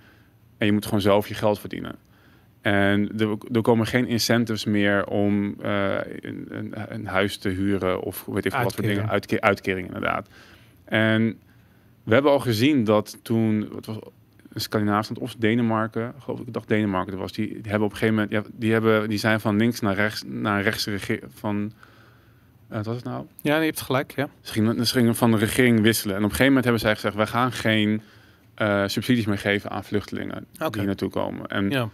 [0.57, 1.95] En je moet gewoon zelf je geld verdienen.
[2.61, 8.01] En er, er komen geen incentives meer om eh, een, een, een huis te huren
[8.01, 9.09] of weet ik wat voor dingen.
[9.09, 10.29] Uitke uitkering inderdaad.
[10.85, 11.39] En
[12.03, 16.67] we hebben al gezien dat toen, wat was land of Denemarken, geloof ik, ik dacht
[16.67, 19.39] Denemarken er was, die, die hebben op een gegeven moment, ja, die, hebben, die zijn
[19.39, 21.71] van links naar rechts, naar rechts regeer, van,
[22.67, 23.25] wat was het nou?
[23.41, 24.13] ja, je hebt gelijk.
[24.15, 24.29] Ja.
[24.41, 26.15] Ze gingen, ze gingen van de regering wisselen.
[26.15, 28.01] En op een gegeven moment hebben zij gezegd, wij gaan geen
[28.55, 31.47] eh, subsidies meer geven aan vluchtelingen die hier naartoe komen.
[31.47, 31.89] En Ja.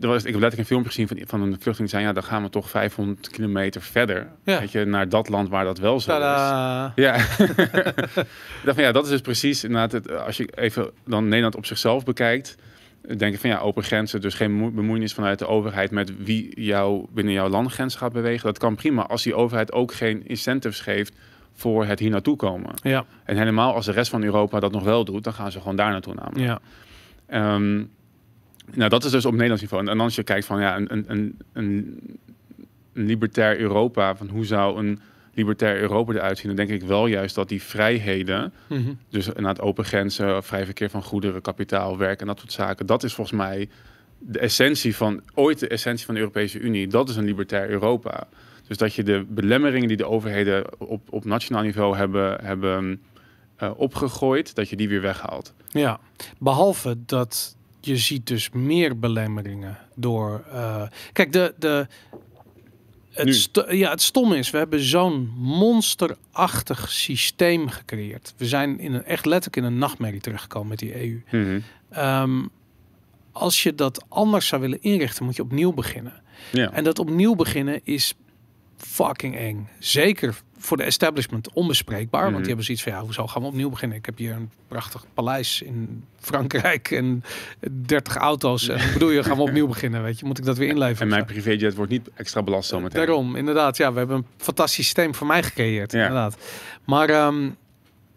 [0.00, 2.12] er was, ik heb letterlijk een filmpje gezien van, van een vluchteling die zei, ja,
[2.12, 4.26] dan gaan we toch 500 kilometer verder.
[4.44, 4.58] Ja.
[4.60, 6.16] Weet je, naar dat land waar dat wel zo is.
[6.16, 7.24] Ja, ik
[8.64, 11.66] dacht van ja, dat is dus precies inderdaad het, als je even dan Nederland op
[11.66, 12.56] zichzelf bekijkt,
[13.16, 16.60] denk ik van ja, open grenzen, dus geen bemoe- bemoeienis vanuit de overheid met wie
[16.60, 18.44] jou binnen jouw landgrens gaat bewegen.
[18.46, 21.14] Dat kan prima als die overheid ook geen incentives geeft
[21.54, 22.70] voor het hier naartoe komen.
[22.82, 25.58] Ja, En helemaal als de rest van Europa dat nog wel doet, dan gaan ze
[25.58, 26.44] gewoon daar naartoe namelijk.
[26.44, 26.58] ja.
[27.26, 27.76] Ehm,
[28.74, 29.86] nou, dat is dus op Nederlands niveau.
[29.88, 32.10] En als je kijkt van ja, een, een, een, een
[32.92, 35.00] libertair Europa, van hoe zou een
[35.38, 38.92] libertair Europa eruit zien, dan denk ik wel juist dat die vrijheden, Mhm.
[39.10, 43.02] dus inderdaad open grenzen, vrij verkeer van goederen, kapitaal, werk en dat soort zaken, dat
[43.02, 43.68] is volgens mij
[44.18, 46.86] de essentie van, ooit de essentie van de Europese Unie.
[46.86, 48.28] Dat is een libertair Europa.
[48.66, 53.02] Dus dat je de belemmeringen die de overheden op, op nationaal niveau hebben, hebben
[53.56, 55.52] eh, opgegooid, dat je die weer weghaalt.
[55.68, 56.00] Ja,
[56.38, 60.44] behalve dat je ziet dus meer belemmeringen door.
[60.52, 61.86] eh, kijk, de, de,
[63.26, 68.34] het, ja, het stomme is, we hebben zo'n monsterachtig systeem gecreëerd.
[68.36, 71.22] We zijn in een, echt letterlijk in een nachtmerrie terechtgekomen met die EU.
[71.30, 71.60] Mhm.
[71.90, 72.40] Ehm,
[73.32, 76.22] als je dat anders zou willen inrichten, moet je opnieuw beginnen.
[76.52, 76.72] Ja.
[76.72, 78.14] En dat opnieuw beginnen is
[78.86, 79.68] fucking eng.
[79.78, 82.22] Zeker voor de establishment onbespreekbaar.
[82.22, 82.30] Mhm.
[82.30, 83.96] Want die hebben zoiets van, ja, hoezo gaan we opnieuw beginnen?
[83.98, 87.24] Ik heb hier een prachtig paleis in Frankrijk en
[87.70, 88.68] 30 auto's.
[88.68, 90.02] En bedoel je, gaan we opnieuw beginnen?
[90.02, 91.02] Weet je, moet ik dat weer inleveren?
[91.02, 93.06] En mijn privéjet wordt niet extra belast zometeen.
[93.06, 93.76] Daarom, inderdaad.
[93.76, 95.92] Ja, we hebben een fantastisch systeem voor mij gecreëerd.
[95.92, 95.98] Ja.
[95.98, 96.36] Inderdaad.
[96.84, 97.42] Maar, ehm,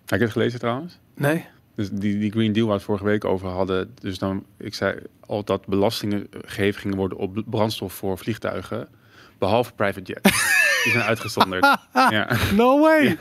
[0.05, 0.97] Heb je het gelezen trouwens?
[1.15, 1.45] nee.
[1.75, 3.93] Dus die, die Green Deal waar we het vorige week over hadden.
[4.01, 8.87] Dus dan, ik zei al dat belastingen gegeven gingen worden op brandstof voor vliegtuigen.
[9.41, 10.21] Behalve private jets.
[10.83, 11.63] die zijn uitgezonderd.
[11.93, 12.27] ja.
[12.55, 13.17] No way.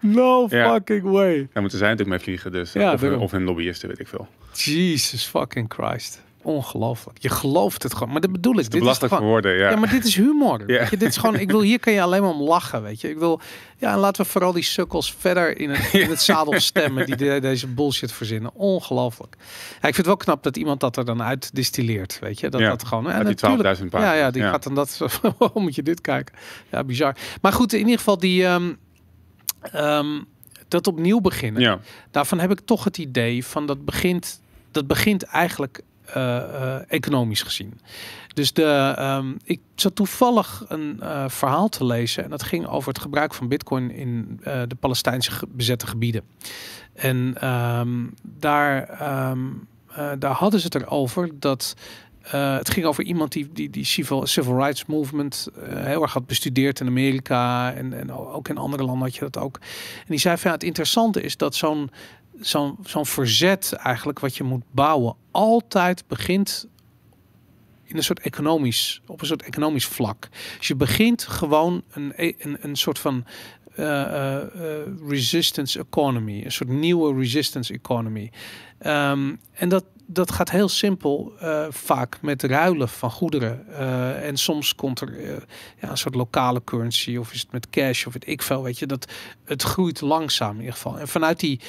[0.00, 1.48] No fucking way.
[1.52, 2.52] Daar moeten zij natuurlijk mee vliegen.
[2.52, 4.28] Dus, Ja, of, of hun lobbyisten, weet ik veel.
[4.52, 6.22] Jesus fucking Christ.
[6.42, 7.18] Ongelooflijk.
[7.22, 8.12] Je gelooft het gewoon.
[8.12, 8.64] Maar dat bedoel ik.
[8.64, 9.22] Te Dit is gewoon...
[9.22, 9.70] woorden, ja.
[9.70, 10.60] Ja, maar dit is humor.
[10.66, 10.78] Ja.
[10.78, 13.00] Weet je, dit is gewoon, ik wil, hier kan je alleen maar om lachen, weet
[13.00, 13.10] je.
[13.10, 13.40] Ik wil,
[13.78, 17.16] ja, en laten we vooral die sukkels verder in het, in het zadel stemmen die
[17.16, 18.54] de- deze bullshit verzinnen.
[18.54, 19.36] Ongelooflijk.
[19.40, 22.48] Ja, ik vind het wel knap dat iemand dat er dan uit distilleert, weet je.
[22.48, 24.98] Dat Ja, dat gewoon, en die natuurlijk- 12.000 Ja, ja, die gaat dan dat,
[25.38, 26.34] waarom moet je dit kijken?
[26.70, 27.16] Ja, bizar.
[27.40, 28.72] Maar goed, in ieder geval die, ehm,
[29.62, 30.20] ehm,
[30.68, 31.62] dat opnieuw beginnen.
[31.62, 31.78] Ja,
[32.10, 35.80] Daarvan heb ik toch het idee van dat begint, dat begint eigenlijk
[36.88, 37.80] economisch gezien.
[38.34, 42.88] Dus de, ehm, ik zat toevallig een eh, verhaal te lezen en dat ging over
[42.88, 46.22] het gebruik van bitcoin in eh, de Palestijnse bezette gebieden.
[46.94, 49.40] En ehm, daar, ehm,
[49.94, 51.74] eh, daar hadden ze het erover dat
[52.22, 56.12] eh, het ging over iemand die die, die civil, civil rights movement eh, heel erg
[56.12, 59.58] had bestudeerd in Amerika en, en ook in andere landen had je dat ook.
[59.98, 61.90] En die zei van ja, het interessante is dat zo'n
[62.82, 66.66] zo'n verzet eigenlijk wat je moet bouwen altijd begint
[67.84, 70.28] in een soort economisch op een soort economisch vlak.
[70.58, 73.24] Dus je begint gewoon een e- een, een soort van
[73.74, 78.30] eh, eh, eh, resistance economy, een soort nieuwe resistance economy.
[78.78, 81.32] Ehm, en dat dat gaat heel simpel,
[81.70, 83.74] vaak met ruilen van goederen.
[84.22, 85.22] En soms komt er
[85.80, 88.78] ja, een soort lokale currency, of is het met cash, of het ik veel, weet
[88.78, 88.86] je.
[88.86, 89.12] Dat
[89.44, 90.98] het groeit langzaam in ieder geval.
[90.98, 91.60] En vanuit die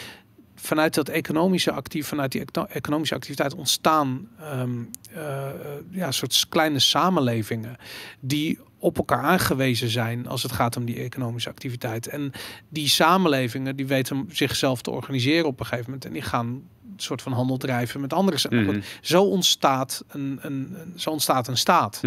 [0.63, 4.69] vanuit dat economische actief, vanuit die eco- economische activiteit ontstaan ehm,
[5.13, 5.45] eh,
[5.89, 7.75] ja, soort kleine samenlevingen
[8.19, 12.07] die op elkaar aangewezen zijn als het gaat om die economische activiteit.
[12.07, 12.31] En
[12.69, 16.99] die samenlevingen die weten zichzelf te organiseren op een gegeven moment en die gaan een
[16.99, 18.37] soort van handel drijven met andere.
[18.37, 18.79] za- Mhm.
[19.01, 21.99] Zo ontstaat een, een, zo ontstaat een staat.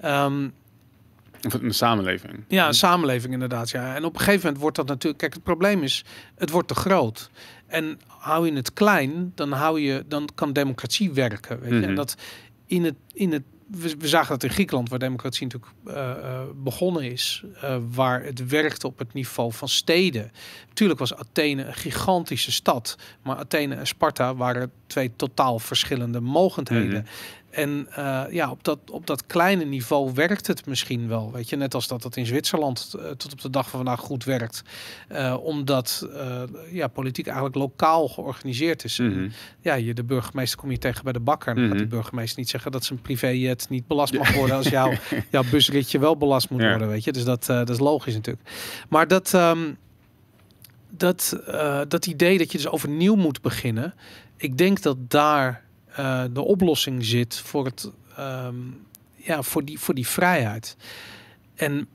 [0.00, 0.48] Ehm,
[1.42, 2.44] Of een samenleving.
[2.48, 3.70] ja, een samenleving inderdaad.
[3.70, 3.94] Ja.
[3.94, 5.18] En op een gegeven moment wordt dat natuurlijk.
[5.20, 7.30] Kijk, het probleem is, het wordt te groot.
[7.66, 11.60] En hou je het klein, dan hou je, dan kan democratie werken.
[11.60, 11.76] Weet je?
[11.76, 11.88] Mhm.
[11.88, 12.16] En dat
[12.70, 13.42] in het, in het.
[13.66, 18.24] We, we zagen dat in Griekenland, waar democratie natuurlijk eh, eh, begonnen is, eh, waar
[18.24, 20.30] het werkte op het niveau van steden.
[20.68, 27.02] Natuurlijk was Athene een gigantische stad, maar Athene en Sparta waren twee totaal verschillende mogendheden.
[27.02, 27.10] Mhm.
[27.50, 31.32] En eh, ja, op dat, op dat kleine niveau werkt het misschien wel.
[31.32, 34.00] Weet je, net als dat het in Zwitserland eh, tot op de dag van vandaag
[34.00, 34.62] goed werkt.
[35.08, 36.08] Eh, omdat
[36.70, 38.98] ja, politiek eigenlijk lokaal georganiseerd is.
[38.98, 39.28] Mhm.
[39.60, 41.48] ja, je de burgemeester kom je tegen bij de bakker.
[41.48, 41.82] En dan gaat Mhm.
[41.82, 44.92] die burgemeester niet zeggen dat zijn privéjet niet belast mag worden als jouw,
[45.30, 46.68] jouw busritje wel belast moet Ja.
[46.70, 46.88] worden.
[46.88, 48.48] Weet je, dus dat, dat is logisch natuurlijk.
[48.88, 49.72] Maar dat, ehm,
[50.90, 51.40] dat,
[51.88, 53.94] dat idee dat je dus overnieuw moet beginnen.
[54.36, 55.64] Ik denk dat daar
[55.96, 58.54] eh, de oplossing zit voor, het, ehm,
[59.16, 60.76] ja, voor, die, voor die vrijheid.
[61.54, 61.88] En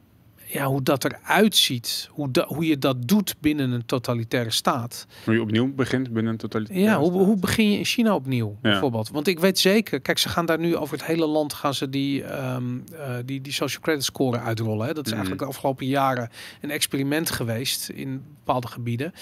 [0.47, 5.07] ja, hoe dat eruit ziet, hoe, da, hoe je dat doet binnen een totalitaire staat.
[5.25, 7.25] Hoe je opnieuw begint binnen een totalitaire Ja, hoe, staat.
[7.25, 8.69] hoe begin je in China opnieuw, Ja.
[8.69, 9.09] bijvoorbeeld?
[9.09, 11.89] Want ik weet zeker, kijk, ze gaan daar nu over het hele land gaan ze
[11.89, 14.87] die, ehm, eh, die, die social credit score uitrollen.
[14.87, 14.93] Hè?
[14.93, 15.19] Dat is Mhm.
[15.19, 16.29] eigenlijk de afgelopen jaren
[16.61, 19.13] een experiment geweest in bepaalde gebieden.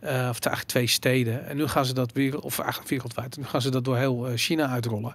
[0.00, 1.46] Eh, of het eigenlijk twee steden.
[1.46, 4.28] En nu gaan ze dat weer, of eigenlijk wereldwijd, nu gaan ze dat door heel
[4.28, 5.14] eh, China uitrollen.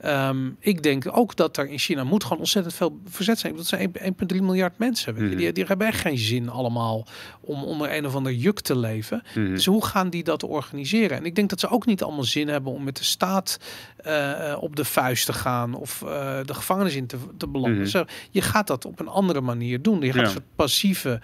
[0.00, 3.56] Ehm, ik denk ook dat er in China moet gewoon ontzettend veel verzet zijn.
[3.56, 5.14] Dat zijn 1 1,3 miljard mensen.
[5.14, 5.36] Mhm.
[5.36, 7.06] Die, die hebben echt geen zin allemaal
[7.40, 9.22] om onder een of ander juk te leven.
[9.34, 9.48] Mhm.
[9.54, 11.16] Dus hoe gaan die dat organiseren?
[11.16, 13.58] En ik denk dat ze ook niet allemaal zin hebben om met de staat
[13.96, 15.98] eh, op de vuist te gaan of
[16.46, 17.80] de gevangenis in te, te belanden.
[17.80, 17.86] Mhm.
[17.88, 20.00] Zo, je gaat dat op een andere manier doen.
[20.00, 20.22] Je gaat Ja.
[20.22, 21.20] een soort passieve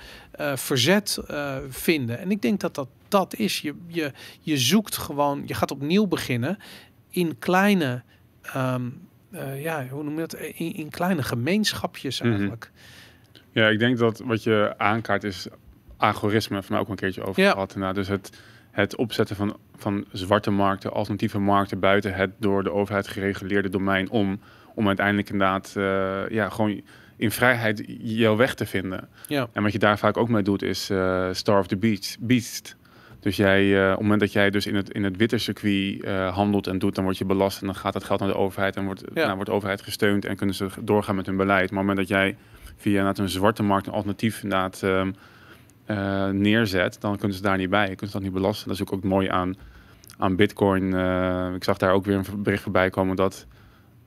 [0.54, 1.18] verzet
[1.68, 2.18] vinden.
[2.18, 3.60] En ik denk dat dat dat is.
[3.60, 6.58] Je, je, je zoekt gewoon, je gaat opnieuw beginnen
[7.10, 8.02] in kleine,
[8.42, 8.88] ehm,
[9.30, 10.34] eh, ja, hoe noem je dat?
[10.34, 12.30] In, in kleine gemeenschapjes Mhm.
[12.30, 12.70] eigenlijk.
[13.52, 15.46] Ja, ik denk dat wat je aankaart is
[15.96, 17.50] algoritme, van mij ook al een keertje over Ja.
[17.50, 17.76] gehad.
[17.76, 18.30] Nou, dus het,
[18.70, 24.10] het opzetten van, van zwarte markten, alternatieve markten buiten het door de overheid gereguleerde domein
[24.10, 24.40] om,
[24.74, 26.80] om uiteindelijk inderdaad eh, ja, gewoon
[27.16, 29.08] in vrijheid jouw weg te vinden.
[29.28, 29.48] Ja.
[29.52, 32.16] En wat je daar vaak ook mee doet is eh Star of the Beast.
[32.20, 32.76] Beast.
[33.22, 36.02] Dus jij, eh, op het moment dat jij dus in het, in het witte circuit
[36.04, 38.36] eh, handelt en doet, dan word je belast en dan gaat dat geld naar de
[38.36, 39.22] overheid en wordt, Ja.
[39.22, 41.70] nou, wordt de overheid gesteund en kunnen ze doorgaan met hun beleid.
[41.70, 42.36] Maar op het moment dat jij
[42.76, 47.88] via een zwarte markt een alternatief inderdaad, eh, neerzet, dan kunnen ze daar niet bij.
[47.88, 48.66] Je kunt ze dat niet belasten.
[48.68, 49.54] Dat is ook, ook mooi aan,
[50.18, 50.86] aan Bitcoin.
[51.54, 53.46] Ik zag daar ook weer een bericht voorbij komen dat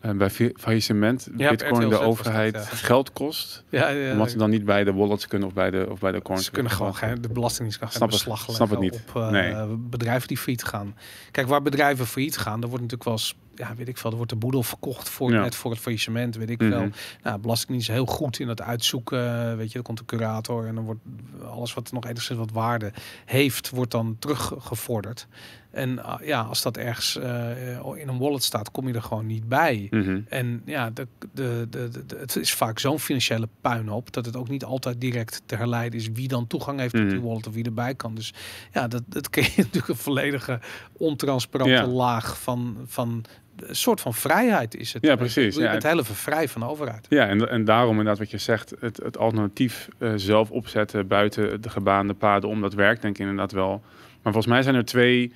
[0.05, 2.61] eh, bij fa- faillissement Ja, Bitcoin de overheid ja.
[2.61, 3.63] geld kost.
[3.69, 6.11] Ja, ja, Omdat ze dan niet bij de wallets kunnen of bij de, of bij
[6.11, 6.45] de coins.
[6.45, 9.03] Ze kunnen gewoon geen, de belastingdienst kan geen Snap het- beslag snap leggen het niet.
[9.15, 9.77] op eh, Nee.
[9.77, 10.95] bedrijven die failliet gaan.
[11.31, 14.15] Kijk, waar bedrijven failliet gaan, dan wordt natuurlijk wel eens, ja, weet ik veel, er
[14.15, 16.87] wordt de boedel verkocht voor net voor het faillissement, weet ik wel.
[17.23, 20.75] Nou, belastingdienst is heel goed in het uitzoeken, weet je, er komt een curator en
[20.75, 21.01] dan wordt
[21.49, 22.91] alles wat nog enigszins wat waarde
[23.25, 25.27] heeft, wordt dan teruggevorderd.
[25.75, 27.49] En ah, ja, als dat ergens eh,
[27.95, 29.87] in een wallet staat, kom je er gewoon niet bij.
[29.89, 30.19] Mhm.
[30.29, 34.63] En ja, de, de, de, het is vaak zo'n financiële puinhoop dat het ook niet
[34.63, 37.27] altijd direct te herleiden is wie dan toegang heeft tot die Mhm.
[37.27, 38.15] wallet of wie erbij kan.
[38.15, 38.33] Dus
[38.73, 40.59] ja, dat, dat creëert natuurlijk een volledige
[40.97, 41.87] ontransparante Ja.
[41.87, 43.23] laag van, van
[43.55, 45.05] een soort van vrijheid is het.
[45.05, 45.71] Ja, precies, Je ja.
[45.71, 47.05] bent heel even vrij van de overheid.
[47.09, 51.61] Ja, en, en daarom inderdaad wat je zegt, het, het alternatief eh, zelf opzetten buiten
[51.61, 53.81] de gebaande paden om, dat werkt denk ik inderdaad wel.
[54.21, 55.33] Maar volgens mij zijn er twee,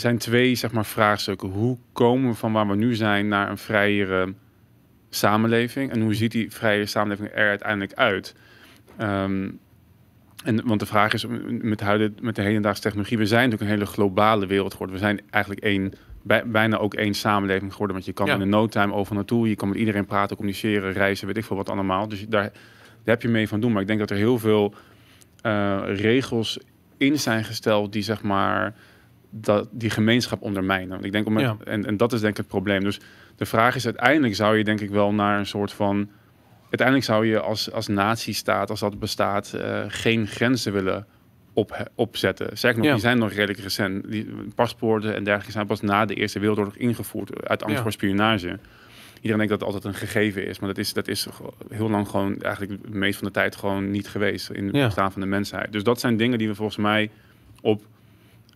[0.00, 1.48] zijn twee zeg maar, vraagstukken.
[1.48, 4.34] Hoe komen we van waar we nu zijn naar een vrijere
[5.10, 5.90] samenleving?
[5.90, 8.34] En hoe ziet die vrije samenleving er uiteindelijk uit?
[8.96, 9.48] Ehm,
[10.44, 13.90] en, want de vraag is, met, met de hedendaagse technologie, we zijn natuurlijk een hele
[13.92, 14.96] globale wereld geworden.
[14.96, 17.94] We zijn eigenlijk één, bij- bijna ook één samenleving geworden.
[17.96, 18.34] Want je kan Ja.
[18.34, 21.44] in een no time over naartoe, je kan met iedereen praten, communiceren, reizen, weet ik
[21.44, 22.08] veel wat allemaal.
[22.08, 22.52] Dus daar, daar
[23.04, 23.72] heb je mee van doen.
[23.72, 24.74] Maar ik denk dat er heel veel
[25.40, 26.58] eh, regels
[26.96, 28.74] in zijn gesteld die zeg maar
[29.30, 30.88] dat, die gemeenschap ondermijnen.
[30.88, 31.56] Want Ik denk om Ja.
[31.64, 32.82] en, en dat is denk ik het probleem.
[32.84, 33.00] Dus
[33.36, 36.08] de vraag is uiteindelijk zou je denk ik wel naar een soort van
[36.62, 41.06] uiteindelijk zou je als, als natiestaat, als dat bestaat, eh, geen grenzen willen
[41.52, 42.58] op, opzetten.
[42.58, 42.92] Zeg nog, Ja.
[42.92, 44.10] die zijn nog redelijk recent.
[44.10, 47.82] Die paspoorten en dergelijke zijn pas na de Eerste Wereldoorlog ingevoerd uit angst Ja.
[47.82, 48.58] voor spionage.
[49.20, 51.26] Iedereen denkt dat het altijd een gegeven is, maar dat is, dat is
[51.70, 54.84] heel lang gewoon eigenlijk het meest van de tijd gewoon niet geweest in het Ja.
[54.84, 55.72] bestaan van de mensheid.
[55.72, 57.10] Dus dat zijn dingen die we volgens mij
[57.60, 57.82] op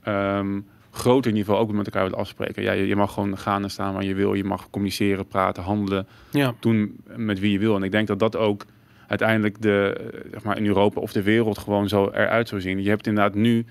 [0.03, 0.61] ehm,
[0.91, 2.63] groter niveau ook met elkaar willen afspreken.
[2.63, 4.35] Ja, je, je mag gewoon gaan en staan waar je wil.
[4.35, 7.77] Je mag communiceren, praten, handelen Ja, doen met wie je wil.
[7.77, 8.65] En ik denk dat dat ook
[9.07, 12.83] uiteindelijk de, eh, zeg maar in Europa of de wereld gewoon zo eruit zou zien.
[12.83, 13.65] Je hebt inderdaad nu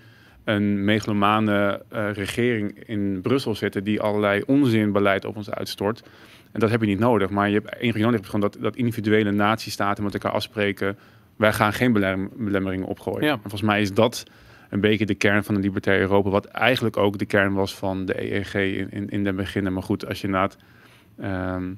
[0.44, 6.04] een megalomane eh, regering in Brussel zitten die allerlei onzinbeleid op ons uitstort.
[6.52, 7.30] En dat heb je niet nodig.
[7.30, 10.98] Maar je hebt één nodig, gewoon dat, dat individuele natiestaten met elkaar afspreken.
[11.36, 13.24] Wij gaan geen belem- belemmeringen opgooien.
[13.24, 13.32] Ja.
[13.32, 14.24] En volgens mij is dat
[14.71, 16.29] een beetje de kern van een libertair Europa.
[16.29, 19.73] Wat eigenlijk ook de kern was van de EEG in, in, in de beginnen.
[19.73, 20.57] Maar goed, als je inderdaad...
[21.19, 21.73] ehm,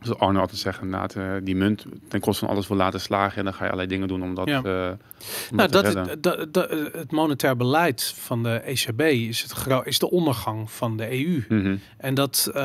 [0.00, 3.38] zoals Arno altijd zegt, inderdaad, eh, die munt ten koste van alles wil laten slagen.
[3.38, 4.62] En dan ga je allerlei dingen doen om dat, Ja.
[4.62, 4.90] eh,
[5.50, 10.10] om nou, dat te dat, het monetair beleid van de ECB is, het is de
[10.10, 11.44] ondergang van de EU.
[11.48, 11.76] Mhm.
[11.96, 12.62] En dat, eh,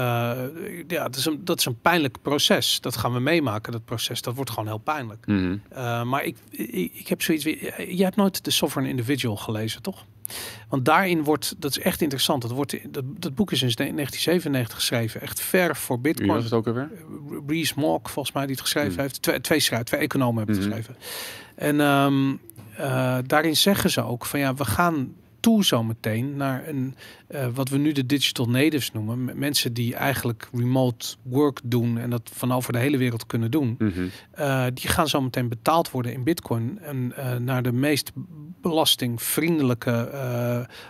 [0.88, 2.82] ja, dat, is een, dat is een pijnlijk proces.
[2.82, 4.22] Dat gaan we meemaken, dat proces.
[4.22, 5.26] Dat wordt gewoon heel pijnlijk.
[5.26, 5.58] Mhm.
[5.74, 7.92] Uh, maar ik, ik, ik heb zoiets weer.
[7.94, 10.06] Jij hebt nooit de Sovereign Individual gelezen, toch?
[10.70, 12.42] Want daarin wordt, dat is echt interessant.
[12.42, 15.22] Dat, wordt, dat, dat boek is in 1997 geschreven.
[15.22, 16.34] Echt ver voor Wie Bitcoin.
[16.36, 16.90] was het ook alweer?
[17.48, 19.02] Rees Mogg, volgens mij, die het geschreven Hmm.
[19.02, 19.22] heeft.
[19.22, 20.76] Twee, twee schrijvers, twee economen hebben het Mhm.
[20.76, 21.02] geschreven.
[21.56, 22.36] En ehm,
[22.78, 26.96] eh, daarin zeggen ze ook van ja, we gaan toe zometeen naar een,
[27.30, 29.24] uh, wat we nu de digital natives noemen.
[29.24, 33.52] M- Mensen die eigenlijk remote work doen en dat van over de hele wereld kunnen
[33.52, 33.76] doen.
[33.80, 33.92] Mhm.
[34.40, 36.80] Uh, die gaan zo meteen betaald worden in bitcoin.
[36.82, 38.12] En uh, naar de meest
[38.62, 40.10] belastingvriendelijke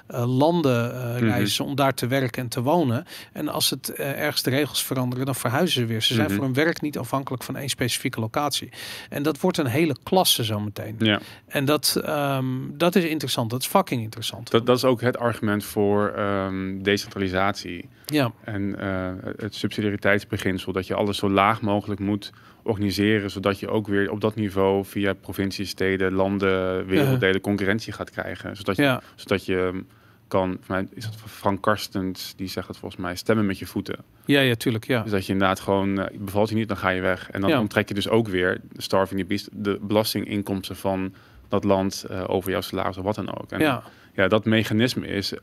[0.08, 3.06] landen reizen om daar te werken en te wonen.
[3.34, 6.02] En als het ergens de regels veranderen, dan verhuizen ze weer.
[6.02, 6.36] Ze zijn Mhm.
[6.36, 8.70] voor hun werk niet afhankelijk van één specifieke locatie.
[9.10, 10.96] En dat wordt een hele klasse zometeen.
[11.00, 13.50] Ja, En dat, ehm, dat is interessant.
[13.50, 14.43] Dat is fucking interessant.
[14.50, 17.90] Dat, dat is ook het argument voor ehm, decentralisatie.
[18.06, 22.32] ja, En eh, het subsidiariteitsbeginsel, dat je alles zo laag mogelijk moet
[22.64, 28.10] organiseren, zodat je ook weer op dat niveau via provincies, steden, landen, werelddelen concurrentie gaat
[28.10, 28.56] krijgen.
[28.56, 29.82] Zodat je, ja, zodat je ehm,
[30.28, 30.60] kan,
[30.94, 33.96] is dat Frank Karstens, die zegt het volgens mij, stemmen met je voeten.
[34.26, 34.88] ja, ja, tuurlijk.
[34.88, 35.02] Ja.
[35.02, 37.30] Dus dat je inderdaad gewoon, eh, bevalt je niet, dan ga je weg.
[37.32, 37.60] En dan Ja.
[37.60, 41.14] onttrek je dus ook weer, de starving the beast, de belastinginkomsten van
[41.48, 43.52] dat land eh, over jouw salaris of wat dan ook.
[43.52, 43.84] En ja.
[44.14, 45.34] ja, dat mechanisme is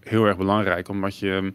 [0.00, 1.52] heel erg belangrijk, omdat je,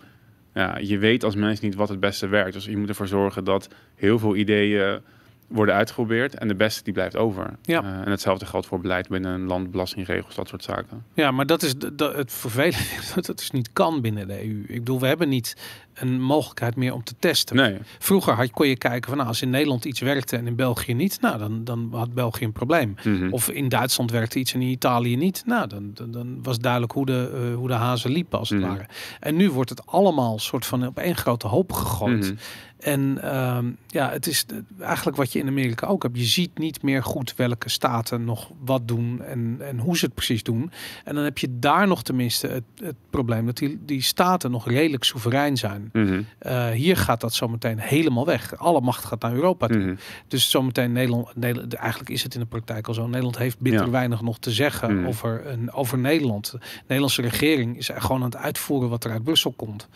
[0.53, 2.53] ja, je weet als mens niet wat het beste werkt.
[2.53, 5.01] Dus je moet ervoor zorgen dat heel veel ideeën
[5.49, 7.53] worden uitgeprobeerd en de beste die blijft over.
[7.61, 7.83] Ja.
[7.83, 11.05] Eh, en hetzelfde geldt voor beleid binnen een land, belastingregels, dat soort zaken.
[11.13, 12.77] Ja, maar dat is het vervelende
[13.15, 14.63] dat het dus niet kan binnen de EU.
[14.67, 15.55] Ik bedoel, we hebben niet
[15.99, 17.55] een mogelijkheid meer om te testen.
[17.55, 20.55] Nee, Vroeger had, kon je kijken van nou, als in Nederland iets werkte en in
[20.55, 22.95] België niet, nou dan, dan had België een probleem.
[23.03, 23.31] Mhm.
[23.31, 25.43] Of in Duitsland werkte iets en in Italië niet.
[25.45, 28.59] Nou, dan, dan, dan was duidelijk hoe de, eh, hoe de hazen liepen als het
[28.59, 28.69] Mhm.
[28.69, 28.85] ware.
[29.19, 32.25] En nu wordt het allemaal soort van op één grote hoop gegooid.
[32.25, 32.35] Mhm.
[32.79, 34.45] En ehm, ja, het is
[34.79, 36.17] eigenlijk wat je in Amerika ook hebt.
[36.17, 40.13] Je ziet niet meer goed welke staten nog wat doen en, en hoe ze het
[40.13, 40.71] precies doen.
[41.03, 44.67] En dan heb je daar nog tenminste het, het probleem dat die, die staten nog
[44.67, 45.88] redelijk soeverein zijn.
[45.93, 46.21] Mhm.
[46.39, 48.57] Eh, hier gaat dat zometeen helemaal weg.
[48.57, 49.77] Alle macht gaat naar Europa toe.
[49.83, 49.95] Mhm.
[50.27, 53.05] Dus zometeen Nederland, Nederland, eigenlijk is het in de praktijk al zo.
[53.05, 53.89] Nederland heeft bitter Ja.
[53.91, 55.07] weinig nog te zeggen Mhm.
[55.07, 56.51] over, een, over Nederland.
[56.51, 59.87] De Nederlandse regering is gewoon aan het uitvoeren wat er uit Brussel komt.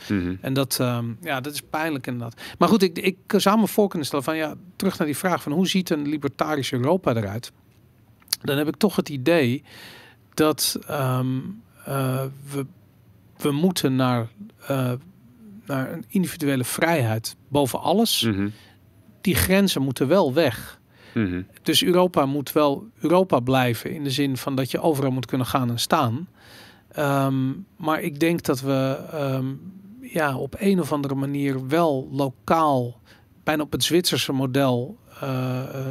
[0.42, 2.42] En dat, ehm, ja, dat is pijnlijk inderdaad.
[2.58, 5.44] Maar goed, ik, ik zou me voor kunnen stellen van ja, terug naar die vraag
[5.44, 7.52] van hoe ziet een libertarisch Europa eruit?
[8.42, 9.64] Dan heb ik toch het idee
[10.34, 11.38] dat ehm,
[11.86, 12.66] eh, we,
[13.38, 14.28] we moeten naar,
[14.68, 14.92] eh,
[15.66, 18.22] naar een individuele vrijheid boven alles.
[18.22, 18.50] Mhm.
[19.22, 20.82] Die grenzen moeten wel weg.
[21.14, 21.42] Mhm.
[21.62, 25.48] Dus Europa moet wel Europa blijven in de zin van dat je overal moet kunnen
[25.48, 26.28] gaan en staan.
[26.92, 29.46] Ehm, maar ik denk dat we ehm,
[30.02, 33.02] ja, op een of andere manier wel lokaal,
[33.44, 34.98] bijna op het Zwitserse model.
[35.24, 35.86] Eh, eh,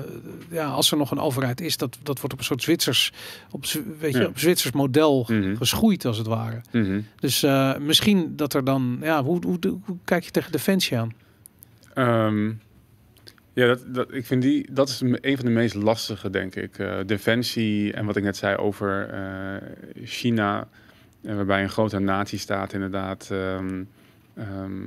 [0.50, 3.12] ja, als er nog een overheid is, dat, dat wordt op een soort Zwitsers,
[3.50, 3.64] op,
[3.98, 4.26] weet je, Ja.
[4.26, 5.56] op Zwitsers model Mhm.
[5.56, 6.60] geschoeid als het ware.
[6.72, 7.00] Mhm.
[7.20, 11.12] Dus eh, misschien dat er dan, ja, hoe, hoe, hoe kijk je tegen defensie aan?
[11.94, 12.46] Ehm,
[13.52, 16.76] ja, dat, dat, ik vind die, dat is een van de meest lastige, denk ik.
[17.06, 19.68] Defensie en wat ik net zei over eh,
[20.04, 20.68] China,
[21.20, 23.82] waarbij een grote natiestaat inderdaad ehm,
[24.34, 24.80] ehm,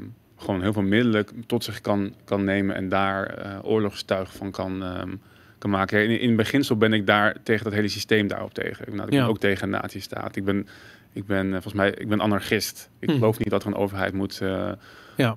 [0.46, 4.84] gewoon heel veel middelen tot zich kan, kan nemen en daar eh, oorlogstuig van kan,
[4.84, 5.10] ehm,
[5.58, 6.04] kan maken.
[6.10, 8.86] In, in beginsel ben ik daar tegen dat hele systeem daarop tegen.
[8.90, 9.26] Nou, ik ben Ja.
[9.26, 10.36] ook tegen een natiestaat.
[10.36, 10.68] Ik ben,
[11.14, 12.90] ik ben eh, volgens mij, ik ben anarchist.
[13.00, 13.18] Ik Mhm.
[13.18, 14.72] geloof niet dat er een overheid moet, eh,
[15.16, 15.36] Ja.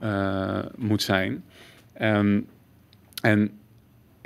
[0.77, 1.45] moet zijn.
[1.93, 2.41] Ehm,
[3.23, 3.51] en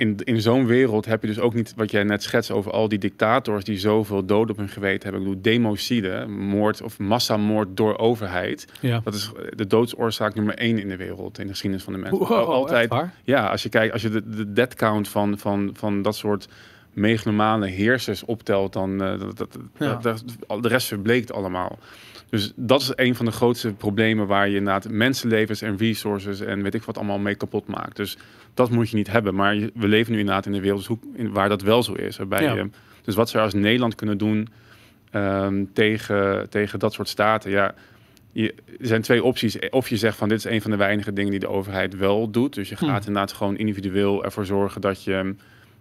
[0.03, 2.87] in, in zo'n wereld heb je dus ook niet wat jij net schetst over al
[2.87, 5.21] die dictators die zoveel dood op hun geweten hebben.
[5.21, 8.67] Ik bedoel, democide, moord of massamoord door overheid.
[8.79, 9.01] Ja.
[9.03, 12.17] Dat is de doodsoorzaak nummer één in de wereld, in de geschiedenis van de mens.
[12.17, 16.01] Wow, Altijd, ja, als je kijkt, als je de, de death count van, van, van
[16.01, 16.47] dat soort
[16.93, 19.95] megalomane heersers optelt, dan uh, dat, dat, Ja.
[20.01, 21.79] dat- dat- de rest verbleekt allemaal.
[22.29, 26.63] Dus dat is een van de grootste problemen waar je inderdaad mensenlevens en resources en
[26.63, 27.95] weet ik wat allemaal mee kapot maakt.
[27.95, 28.17] Dus
[28.53, 29.35] dat moet je niet hebben.
[29.35, 30.87] Maar we leven nu inderdaad in een wereld
[31.17, 32.17] waar dat wel zo is.
[32.17, 32.53] Waarbij Ja.
[32.53, 32.69] je,
[33.01, 34.47] dus wat ze als Nederland kunnen doen
[35.11, 37.51] ehm, tegen, tegen dat soort staten.
[37.51, 37.75] Ja,
[38.31, 39.69] je, er zijn twee opties.
[39.69, 42.29] Of je zegt van dit is een van de weinige dingen die de overheid wel
[42.31, 42.53] doet.
[42.53, 42.97] Dus je gaat Hmm.
[42.97, 45.35] inderdaad gewoon individueel ervoor zorgen dat je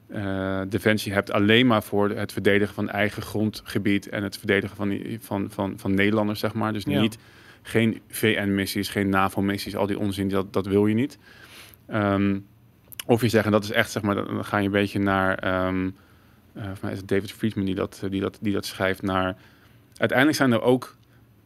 [0.09, 4.89] eh, defensie hebt alleen maar voor het verdedigen van eigen grondgebied en het verdedigen van,
[4.89, 6.73] die- van, van, van Nederlanders, zeg maar.
[6.73, 7.01] Dus Ja.
[7.01, 7.19] niet
[7.63, 11.19] geen VN-missies, geen NAVO-missies, al die onzin, dat, dat wil je niet.
[11.87, 12.39] Ehm,
[13.07, 15.39] of je zegt, en dat is echt, zeg maar, dan ga je een beetje naar,
[15.39, 15.91] ehm
[16.53, 19.37] eh, mij is David Friedman die dat, die, dat, die dat schrijft, naar...
[19.97, 20.97] Uiteindelijk zijn er ook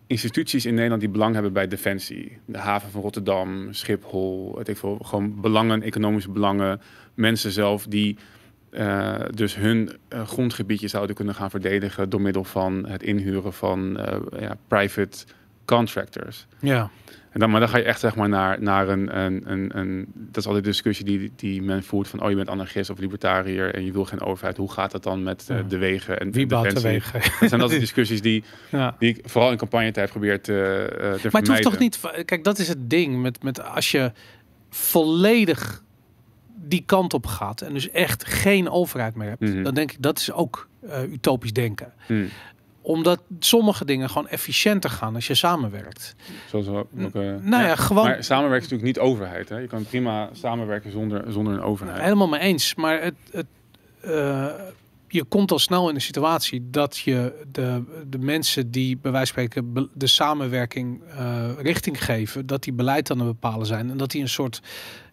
[0.06, 2.38] instituties in Nederland die belang hebben bij defensie.
[2.44, 6.80] De haven van Rotterdam, Schiphol, weet ik veel, gewoon belangen, economische belangen.
[7.14, 8.16] Mensen zelf die
[8.70, 13.98] eh, dus hun eh, grondgebiedje zouden kunnen gaan verdedigen door middel van het inhuren van
[13.98, 15.24] eh, ja, private
[15.64, 16.46] contractors.
[16.58, 16.90] Ja.
[17.36, 20.06] En dan, maar dan ga je echt zeg maar naar, naar een, een, een, een...
[20.14, 22.22] Dat is altijd de discussie die, die men voert van...
[22.22, 24.56] oh, je bent anarchist of libertariër en je wil geen overheid.
[24.56, 27.20] Hoe gaat dat dan met uh, de wegen en Wie de bouwt de wegen?
[27.40, 28.96] Dat zijn altijd discussies die, ja.
[28.98, 31.54] die ik vooral in campagnetijd probeer te, uh, te Maar het vermijden.
[31.54, 32.24] hoeft toch niet...
[32.24, 33.22] Kijk, dat is het ding.
[33.22, 34.12] Met, met als je
[34.70, 35.82] volledig
[36.54, 37.60] die kant op gaat...
[37.60, 39.40] en dus echt geen overheid meer hebt...
[39.40, 39.62] Mhm.
[39.62, 41.92] dan denk ik, dat is ook uh, utopisch denken.
[42.06, 42.28] Hmm.
[42.86, 46.14] Omdat sommige dingen gewoon efficiënter gaan als je samenwerkt.
[46.50, 48.04] Zoals ook, uh, nou ja, gewoon...
[48.04, 49.48] Maar samenwerken is natuurlijk niet overheid.
[49.48, 49.56] Hè?
[49.56, 52.02] Je kan prima samenwerken zonder, zonder een overheid.
[52.02, 52.74] Helemaal mee eens.
[52.74, 53.46] Maar het, het,
[54.04, 54.46] uh,
[55.08, 59.32] je komt al snel in een situatie dat je de, de mensen die bij wijze
[59.32, 63.90] van spreken de samenwerking uh, richting geven, dat die beleid aan het bepalen zijn.
[63.90, 64.62] En dat die een soort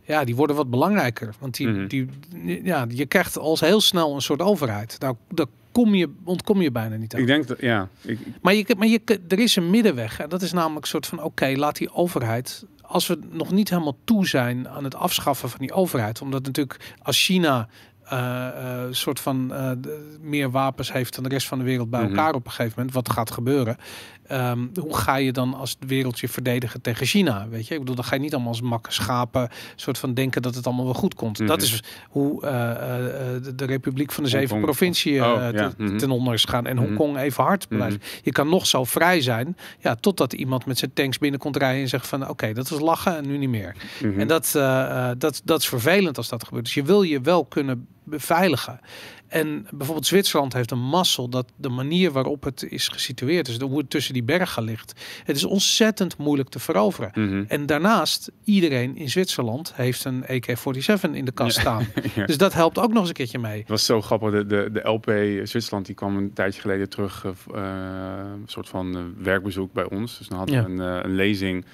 [0.05, 1.33] ja, die worden wat belangrijker.
[1.39, 1.75] Want die, Mhm.
[1.75, 2.09] mm -hmm.
[2.45, 4.95] die, ja, je krijgt als heel snel een soort overheid.
[4.99, 7.21] Nou, daar kom je, ontkom je bijna niet aan.
[7.21, 7.87] Ik denk dat, ja.
[8.01, 10.19] Ik, maar je, maar je, er is een middenweg.
[10.19, 12.65] En dat is namelijk een soort van, oké, okay, laat die overheid...
[12.81, 16.21] Als we nog niet helemaal toe zijn aan het afschaffen van die overheid.
[16.21, 17.67] Omdat natuurlijk als China
[18.03, 19.71] een uh, uh, soort van uh,
[20.21, 22.09] meer wapens heeft dan de rest van de wereld bij Mhm.
[22.09, 23.77] elkaar op een gegeven moment, wat gaat gebeuren?
[24.33, 27.47] Um, hoe ga je dan als wereldje verdedigen tegen China?
[27.49, 30.41] Weet je, ik bedoel, dan ga je niet allemaal als makke schapen, soort van denken
[30.41, 31.39] dat het allemaal wel goed komt.
[31.39, 31.47] Mhm.
[31.47, 32.49] Dat is hoe uh,
[33.43, 34.77] de, de, Republiek van de Zeven Hongkong.
[34.77, 35.97] Provinciën Oh, Mhm.
[35.97, 36.85] ten onder is gegaan en Mhm.
[36.85, 38.05] Hongkong even hard blijft.
[38.23, 41.87] Je kan nog zo vrij zijn, ja, totdat iemand met zijn tanks binnenkomt rijden en
[41.87, 43.75] zegt van, oké, dat was lachen en nu niet meer.
[44.17, 46.65] En dat, eh, eh, dat, dat is vervelend als dat gebeurt.
[46.65, 48.79] Dus je wil je wel kunnen beveiligen.
[49.33, 53.77] En bijvoorbeeld Zwitserland heeft een mazzel dat de manier waarop het is gesitueerd, dus hoe
[53.77, 57.11] het tussen die bergen ligt, het is ontzettend moeilijk te veroveren.
[57.13, 57.43] Mhm.
[57.47, 61.85] En daarnaast, iedereen in Zwitserland heeft een AK-47 in de kast staan.
[62.15, 62.25] Ja.
[62.25, 63.59] Dus dat helpt ook nog eens een keertje mee.
[63.59, 64.31] Het was zo grappig.
[64.31, 65.05] De, de, de LP
[65.47, 67.25] Zwitserland die kwam een tijdje geleden terug.
[67.25, 70.17] eh, eh, een soort van eh, werkbezoek bij ons.
[70.17, 70.63] Dus dan hadden Ja.
[70.63, 71.65] we een, een lezing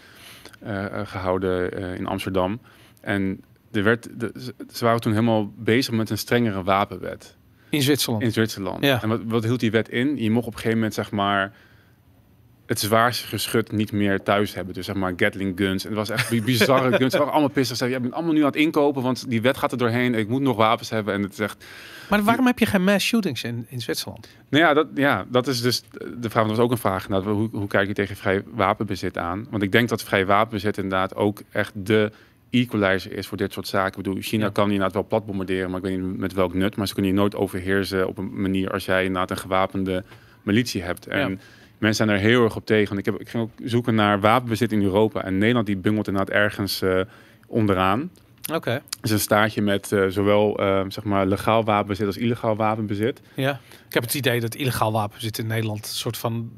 [0.60, 2.60] eh, eh, gehouden eh, in Amsterdam.
[3.01, 7.38] En er werd, de, ze waren toen helemaal bezig met een strengere wapenwet
[7.70, 8.24] In Zwitserland.
[8.24, 8.84] in Zwitserland.
[8.86, 9.01] Ja.
[9.01, 10.17] En wat, wat hield die wet in?
[10.17, 11.53] Je mocht op een gegeven moment zeg maar
[12.65, 14.74] het zwaarste geschut niet meer thuis hebben.
[14.74, 15.84] Dus zeg maar Gatling guns.
[15.84, 17.13] En het was echt bi- bizarre guns.
[17.15, 17.78] Waren allemaal pissig.
[17.78, 20.13] Ze je bent allemaal nu aan het inkopen, want die wet gaat er doorheen.
[20.15, 21.13] Ik moet nog wapens hebben.
[21.13, 21.65] En het is echt...
[22.09, 24.28] Maar waarom heb je geen mass shootings in, in Zwitserland?
[24.49, 25.84] Nou ja, dat, ja, dat is dus
[26.17, 26.47] de vraag.
[26.47, 27.05] Dat was ook een vraag.
[27.07, 27.34] inderdaad.
[27.34, 29.47] Hoe, hoe kijk je tegen vrij wapenbezit aan?
[29.49, 32.11] Want ik denk dat vrij wapenbezit inderdaad ook echt de
[32.50, 34.00] equalizer is voor dit soort zaken.
[34.00, 34.52] Ik bedoel, China Ja.
[34.52, 36.76] kan inderdaad wel plat bombarderen, maar ik weet niet met welk nut.
[36.76, 40.04] Maar ze kunnen je nooit overheersen op een manier als jij inderdaad een gewapende
[40.43, 41.08] militie hebt.
[41.08, 41.38] En Ja.
[41.78, 42.88] mensen zijn er heel erg op tegen.
[42.95, 45.24] Want ik, heb, ik ging ook zoeken naar wapenbezit in Europa.
[45.24, 47.02] En Nederland die bungelt inderdaad ergens eh,
[47.47, 48.12] onderaan.
[48.54, 48.82] Oké.
[49.02, 53.22] Is een staartje met eh, zowel eh, zeg maar legaal wapenbezit als illegaal wapenbezit.
[53.34, 53.60] Ja.
[53.88, 56.52] Ik heb het idee dat illegaal wapenzit in Nederland een soort van.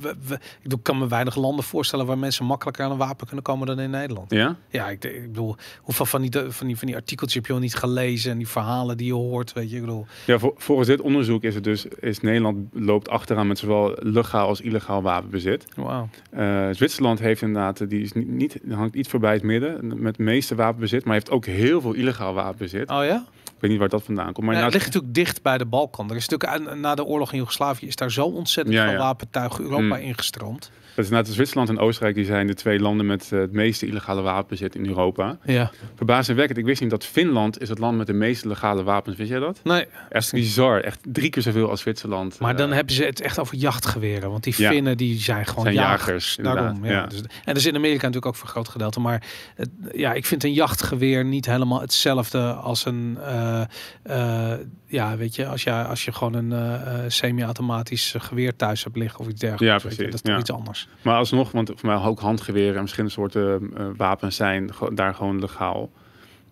[0.00, 3.44] We- we- ik kan me weinig landen voorstellen waar mensen makkelijker aan een wapen kunnen
[3.44, 4.30] komen dan in Nederland.
[4.30, 4.56] Ja?
[4.70, 7.58] Ja, ik, ik bedoel, hoeveel van die, van, die, van die artikeltjes heb je al
[7.58, 10.06] niet gelezen en die verhalen die je hoort, weet je, ik bedoel.
[10.26, 14.48] Ja, vol- volgens dit onderzoek is het dus, is Nederland loopt achteraan met zowel legaal
[14.48, 15.64] als illegaal wapenbezit.
[15.76, 16.08] Wauw.
[16.30, 20.16] Eh, Zwitserland heeft inderdaad, eh, die is niet, niet hangt iets voorbij het midden met
[20.16, 22.90] het meeste wapenbezit, maar heeft ook heel veel illegaal wapenbezit.
[22.90, 23.24] Oh ja?
[23.56, 24.46] Ik weet niet waar dat vandaan komt.
[24.46, 26.10] Maar Ja, het inderdaad- ligt natuurlijk dicht bij de Balkan.
[26.10, 28.98] Er is natuurlijk na de oorlog in Joegoslavië is daar zo ontzettend Ja, veel ja.
[28.98, 30.02] wapentuigen Europa Mm.
[30.02, 30.70] ingestroomd.
[30.96, 33.86] Dat is inderdaad Zwitserland en Oostenrijk, die zijn de twee landen met eh, het meeste
[33.86, 35.38] illegale wapenbezit in Europa.
[35.44, 35.70] Ja.
[35.94, 39.16] Verbazingwekkend, ik wist niet dat Finland is het land met de meeste legale wapens.
[39.16, 39.60] Wist jij dat?
[39.64, 42.38] Nee, Echt bizar, echt drie keer zoveel als Zwitserland.
[42.38, 44.30] maar dan Eh, hebben ze het echt over jachtgeweren.
[44.30, 44.70] Want die Ja.
[44.70, 46.34] Finnen die zijn gewoon Zijn jagers.
[46.36, 46.90] jagers, Daarom, ja.
[46.92, 47.06] ja.
[47.06, 49.00] Dus, en dat is in Amerika natuurlijk ook voor een groot gedeelte.
[49.00, 49.22] Maar
[49.54, 53.18] het, ja, ik vind een jachtgeweer niet helemaal hetzelfde als een...
[53.24, 53.60] eh,
[54.02, 58.96] eh, ja, weet je, als je, als je gewoon een eh, semi-automatisch geweer thuis hebt
[58.96, 59.82] liggen of iets dergelijks.
[59.82, 60.38] Ja, precies, Dat is ja.
[60.38, 60.85] iets anders.
[61.02, 65.40] Maar alsnog, want voor mij ook handgeweren en verschillende soorten eh, wapens zijn daar gewoon
[65.40, 65.90] legaal.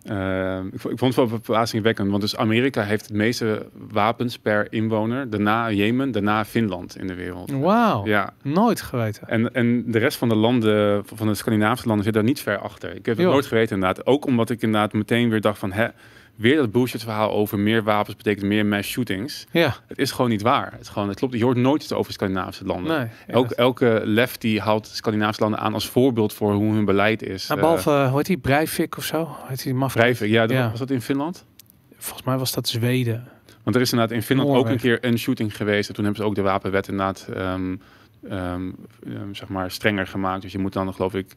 [0.03, 4.39] Eh, ik, vond- ik vond het wel verbazingwekkend, want dus Amerika heeft het meeste wapens
[4.39, 5.29] per inwoner.
[5.29, 7.51] Daarna Jemen, daarna Finland in de wereld.
[7.51, 9.27] Wauw, Ja, nooit geweten.
[9.27, 12.57] en, en de rest van de landen, van de Scandinavische landen, zit daar niet ver
[12.57, 12.95] achter.
[12.95, 14.05] Ik heb het nooit geweten inderdaad.
[14.05, 15.87] Ook omdat ik inderdaad meteen weer dacht van, hè,
[16.35, 19.45] weer dat bullshit verhaal over meer wapens betekent meer mass shootings.
[19.51, 20.71] Ja, Het is gewoon niet waar.
[20.71, 22.97] Het, is gewoon, het klopt, je hoort nooit iets over Scandinavische landen.
[23.27, 23.37] nee.
[23.41, 23.47] ja.
[23.49, 27.47] Elke lef die haalt Scandinavische landen aan als voorbeeld voor hoe hun beleid is.
[27.47, 29.35] Nou, Eh, behalve, hoe heet die, Breivik of zo?
[29.47, 29.93] Heet die maf?
[29.93, 31.45] Breivik, ja, was dat in Finland?
[31.97, 33.27] Volgens mij was dat Zweden.
[33.63, 35.89] Want er is inderdaad in Finland ook een keer een shooting geweest.
[35.89, 37.75] En toen hebben ze ook de wapenwet inderdaad ehm,
[38.29, 38.69] ehm,
[39.05, 40.41] ehm, zeg maar strenger gemaakt.
[40.41, 41.33] Dus je moet dan geloof ik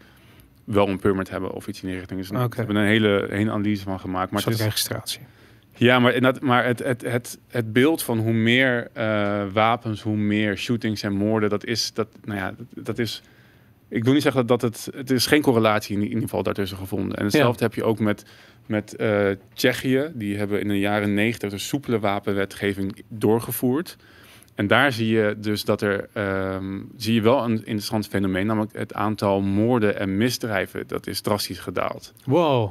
[0.69, 2.21] wel een permit hebben of iets in die richting.
[2.21, 2.29] Dus.
[2.29, 4.31] Ze hebben een hele, hele analyse van gemaakt.
[4.31, 5.21] Maar het is, registratie.
[5.77, 10.57] ja, maar, maar het, het, het, het beeld van hoe meer eh, wapens, hoe meer
[10.57, 13.23] shootings en moorden, dat is, dat, nou ja, dat, dat is
[13.89, 14.89] ik wil niet zeggen dat het...
[14.95, 17.17] Het is geen correlatie in, ieder geval daartussen gevonden.
[17.17, 18.25] En hetzelfde heb je ook met,
[18.67, 20.11] met uh, Tsjechië.
[20.15, 23.97] Die hebben in de jaren negentig de soepele wapenwetgeving doorgevoerd.
[24.59, 26.09] En daar zie je dus dat er
[26.55, 31.21] um, zie je wel een interessant fenomeen, namelijk het aantal moorden en misdrijven, dat is
[31.21, 32.13] drastisch gedaald.
[32.25, 32.71] Wow.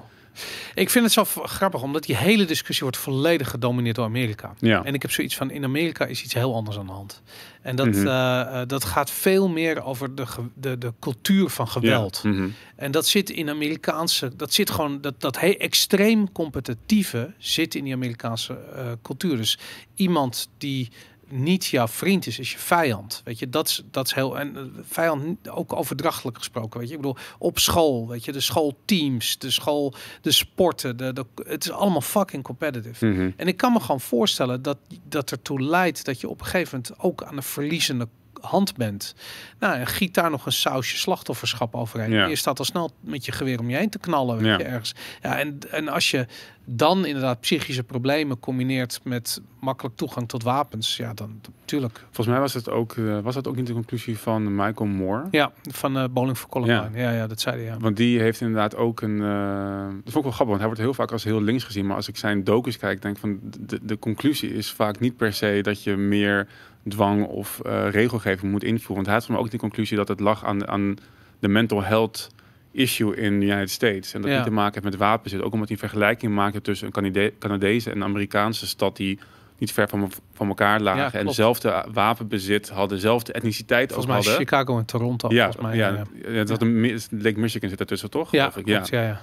[0.74, 4.54] Ik vind het zo grappig, omdat die hele discussie wordt volledig gedomineerd door Amerika.
[4.60, 4.84] Ja.
[4.84, 7.22] En ik heb zoiets van, in Amerika is iets heel anders aan de hand.
[7.62, 8.08] En dat, Mhm.
[8.08, 12.20] eh, eh, dat gaat veel meer over de, de, de cultuur van geweld.
[12.24, 12.30] Ja.
[12.30, 12.48] Mhm.
[12.76, 17.84] En dat zit in Amerikaanse, dat zit gewoon, dat, dat he, extreem competitieve zit in
[17.84, 19.38] die Amerikaanse eh, cultuur.
[19.38, 19.60] Dus
[19.96, 20.90] iemand die
[21.30, 23.22] niet jouw vriend is, is je vijand.
[23.26, 24.40] Weet je, dat is, dat is heel.
[24.40, 26.80] En eh, vijand ook overdrachtelijk gesproken.
[26.80, 31.14] Weet je, ik bedoel, op school, weet je, de schoolteams, de school, de sporten, de,
[31.14, 33.06] de, het is allemaal fucking competitive.
[33.06, 33.32] Mhm.
[33.36, 36.82] En ik kan me gewoon voorstellen dat dat ertoe leidt dat je op een gegeven
[36.84, 38.08] moment ook aan de verliezende
[38.42, 39.16] hand bent.
[39.60, 42.12] Nou, en giet daar nog een sausje slachtofferschap overheen.
[42.12, 42.26] Ja.
[42.26, 44.58] Je staat al snel met je geweer om je heen te knallen, weet Ja.
[44.58, 44.96] je, ergens.
[45.22, 46.26] Ja, en, en als je
[46.70, 52.00] dan inderdaad psychische problemen combineert met makkelijk toegang tot wapens, ja, dan natuurlijk.
[52.04, 55.28] Volgens mij was het ook, eh, was dat ook niet de conclusie van Michael Moore.
[55.32, 57.00] Ja, van eh Bowling for Columbine.
[57.04, 57.12] Ja.
[57.12, 57.78] ja, dat zei hij, ja.
[57.78, 59.22] Want die heeft inderdaad ook een.
[59.22, 61.86] eh, dat vond ik wel grappig, want hij wordt heel vaak als heel links gezien.
[61.86, 65.18] Maar als ik zijn docus kijk, denk ik van de, de conclusie is vaak niet
[65.18, 66.48] per se dat je meer
[66.90, 68.96] dwang of eh, regelgeving moet invoeren.
[68.96, 70.96] Want hij had voor mij ook die conclusie dat het lag aan, aan
[71.40, 72.30] de mental health
[72.72, 74.14] issue in de United States.
[74.14, 74.36] En dat Ja.
[74.36, 75.42] niet te maken heeft met wapenzit.
[75.42, 79.20] Ook omdat hij een vergelijking maakte tussen een Canade Canadese en een Amerikaanse stad die
[79.58, 81.20] niet ver van, van elkaar lagen.
[81.20, 84.48] en dezelfde wapenbezit hadden, dezelfde etniciteit Volgens ook mij hadden.
[84.48, 85.30] Chicago en Toronto.
[85.30, 86.32] Ja, volgens mij, ja, ja.
[86.32, 88.32] het had een, Mi- Lake Michigan zit ertussen, toch?
[88.32, 89.02] Ja, ik, klopt, ja.
[89.04, 89.22] ja.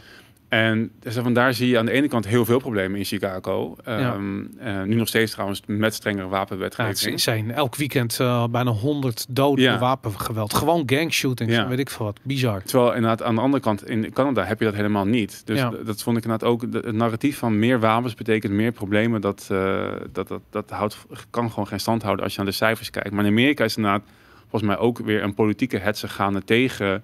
[0.54, 3.76] En dus vandaar zie je aan de ene kant heel veel problemen in Chicago.
[3.84, 3.98] Ja.
[4.12, 7.12] Ehm, eh, nu nog steeds trouwens met strengere Ja, het wapenwetgeving.
[7.12, 7.52] insane.
[7.52, 9.70] Elk weekend eh, bijna 100 doden Ja.
[9.70, 10.54] door wapengeweld.
[10.54, 11.68] Gewoon gangshootings, Ja.
[11.68, 12.20] weet ik veel wat.
[12.22, 12.62] Bizar.
[12.62, 15.42] Terwijl inderdaad aan de andere kant in Canada heb je dat helemaal niet.
[15.46, 15.70] Dus Ja.
[15.84, 16.62] dat vond ik inderdaad ook.
[16.62, 19.20] Het narratief van meer wapens betekent meer problemen.
[19.20, 20.96] Dat, eh, dat, dat, dat houdt,
[21.30, 23.10] kan gewoon geen stand houden als je naar de cijfers kijkt.
[23.10, 24.02] Maar in Amerika is inderdaad
[24.40, 27.02] volgens mij ook weer een politieke hetze gaande tegen.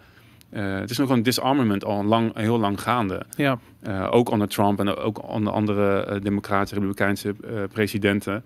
[0.50, 3.22] Eh, het is nog een disarmament al lang, heel lang gaande.
[3.36, 8.44] Ja, Eh, ook onder Trump en ook onder andere uh, democratische, republikeinse eh, presidenten.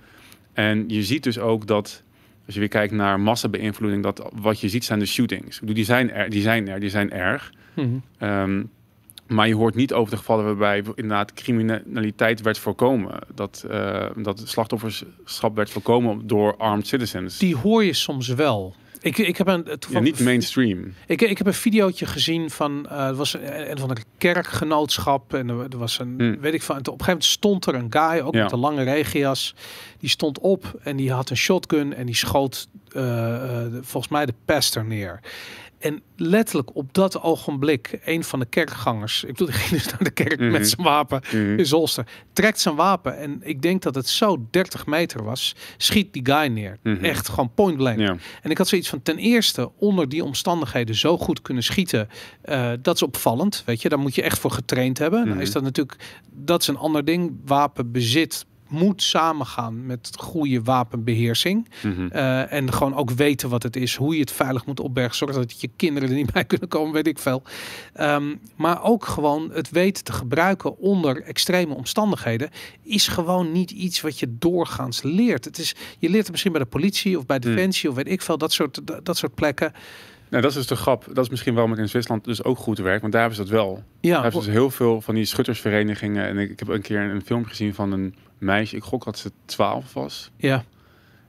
[0.52, 2.02] En je ziet dus ook dat,
[2.46, 5.60] als je weer kijkt naar massabeïnvloeding, dat wat je ziet zijn de shootings.
[5.64, 7.52] Die zijn er, die zijn er, die zijn erg.
[7.74, 7.88] Mhm.
[8.18, 8.62] Ehm,
[9.26, 13.18] maar je hoort niet over de gevallen waarbij inderdaad criminaliteit werd voorkomen.
[13.34, 17.38] Dat, eh dat slachtofferschap werd voorkomen door armed citizens.
[17.38, 18.74] die hoor je soms wel.
[19.04, 20.94] Ik, ik heb een ja, toevallig- niet mainstream.
[21.06, 25.34] Ik, ik heb een videootje gezien van eh het was een, een van de kerkgenootschap
[25.34, 26.40] en er, er was een Hmm.
[26.40, 26.76] weet ik van.
[26.76, 28.42] Op een gegeven moment stond er een guy ook Ja.
[28.42, 29.54] met een lange regenjas.
[29.98, 34.12] Die stond op en die had een shotgun en die schoot eh, eh, de- volgens
[34.12, 35.20] mij de pastor neer.
[35.84, 40.02] En letterlijk op dat ogenblik, een van de kerkgangers, ik bedoel, die ging dus naar
[40.02, 40.50] de kerk Mhm.
[40.50, 41.58] met zijn wapen Mhm.
[41.58, 46.12] in zolster, trekt zijn wapen en ik denk dat het zo 30 meter was, schiet
[46.12, 46.78] die guy neer.
[46.82, 47.04] Mhm.
[47.04, 47.98] Echt gewoon point blank.
[47.98, 48.16] Ja.
[48.42, 52.08] En ik had zoiets van ten eerste onder die omstandigheden zo goed kunnen schieten.
[52.42, 53.62] eh, dat is opvallend.
[53.66, 55.20] Weet je, daar moet je echt voor getraind hebben.
[55.20, 55.28] Mhm.
[55.28, 55.96] Nou is dat natuurlijk,
[56.32, 57.32] dat is een ander ding.
[57.44, 61.68] Wapenbezit moet samengaan met goede wapenbeheersing.
[61.82, 62.06] Mhm.
[62.06, 65.16] Eh, en gewoon ook weten wat het is, hoe je het veilig moet opbergen.
[65.16, 67.42] Zorg dat je kinderen er niet bij kunnen komen, weet ik veel.
[67.92, 72.50] Ehm, maar ook gewoon het weten te gebruiken onder extreme omstandigheden
[72.82, 75.44] is gewoon niet iets wat je doorgaans leert.
[75.44, 77.54] Het is, je leert het misschien bij de politie of bij Hmm.
[77.54, 79.72] defensie of weet ik veel, dat soort, dat, dat soort plekken.
[80.28, 81.06] Nou, dat is dus de grap.
[81.12, 83.00] Dat is misschien waarom het in Zwitserland dus ook goed werkt.
[83.00, 83.82] Want daar hebben ze dat wel.
[84.00, 86.26] Ja, Daar hebben ze dus heel veel van die schuttersverenigingen.
[86.26, 88.76] En ik, ik heb een keer een film gezien van een meisje.
[88.76, 90.30] Ik gok dat ze 12 was.
[90.36, 90.64] ja,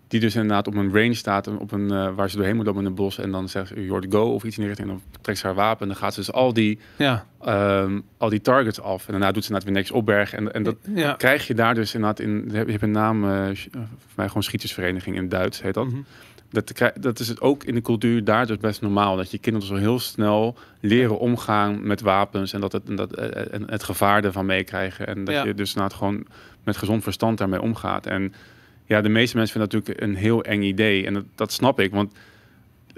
[0.07, 1.47] Die dus inderdaad op een range staat.
[1.47, 3.17] Op een, eh, waar ze doorheen moet lopen in een bos.
[3.19, 4.89] En dan zegt ze, you to go of iets in die richting.
[4.89, 5.81] En dan trekt ze haar wapen.
[5.81, 9.05] En dan gaat ze dus al die, ja, ehm, al die targets af.
[9.05, 10.37] En daarna doet ze inderdaad weer niks opbergen.
[10.37, 11.13] En, en dat ja.
[11.13, 12.49] krijg je daar dus inderdaad in.
[12.51, 15.85] Je hebt een naam, eh, eh, voor mij gewoon schietersvereniging in Duits heet dat.
[15.85, 15.97] Mhm.
[16.55, 19.15] Dat, dat is het ook in de cultuur daar dus best normaal.
[19.15, 22.53] Dat je kinderen zo heel snel leren omgaan met wapens.
[22.53, 25.07] En dat het, en dat, en het gevaar ervan meekrijgen.
[25.07, 25.43] En dat Ja.
[25.43, 26.25] je dus nou gewoon
[26.63, 28.05] met gezond verstand daarmee omgaat.
[28.05, 28.33] En
[28.85, 31.05] ja, de meeste mensen vinden dat natuurlijk een heel eng idee.
[31.05, 31.91] En dat, dat snap ik.
[31.91, 32.13] Want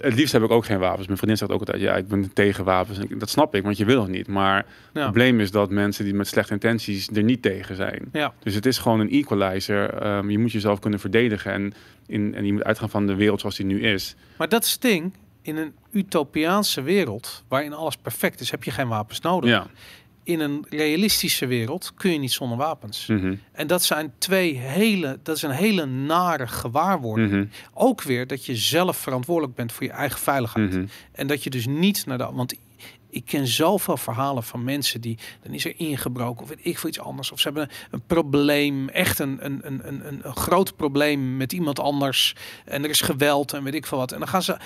[0.01, 1.05] het liefst heb ik ook geen wapens.
[1.05, 2.99] Mijn vriendin zegt ook altijd, ja, ik ben tegen wapens.
[3.09, 4.27] Dat snap ik, want je wil het niet.
[4.27, 8.09] Maar het probleem is dat mensen die met slechte intenties er niet tegen zijn.
[8.11, 8.33] Ja.
[8.39, 9.93] Dus het is gewoon een equalizer.
[9.93, 11.51] Ehm, je moet jezelf kunnen verdedigen.
[11.51, 11.73] En,
[12.07, 14.15] in, en je moet uitgaan van de wereld zoals die nu is.
[14.37, 15.13] Maar dat ding.
[15.41, 19.49] In een utopiaanse wereld, waarin alles perfect is, heb je geen wapens nodig.
[19.49, 19.67] Ja,
[20.27, 23.05] in een realistische wereld kun je niet zonder wapens.
[23.07, 23.35] Mhm.
[23.51, 27.31] En dat zijn twee hele, dat is een hele nare gewaarwording.
[27.31, 27.45] Mhm.
[27.73, 30.71] Ook weer dat je zelf verantwoordelijk bent voor je eigen veiligheid.
[30.73, 30.85] Mhm.
[31.11, 32.29] En dat je dus niet naar de.
[32.33, 32.53] Want
[33.09, 35.17] ik ken zoveel verhalen van mensen die.
[35.43, 37.31] dan is er ingebroken of weet ik veel iets anders.
[37.31, 38.89] Of ze hebben een probleem.
[38.89, 42.35] Echt een, een, een- een groot probleem met iemand anders.
[42.65, 44.11] En er is geweld en weet ik veel wat.
[44.11, 44.57] En dan gaan ze.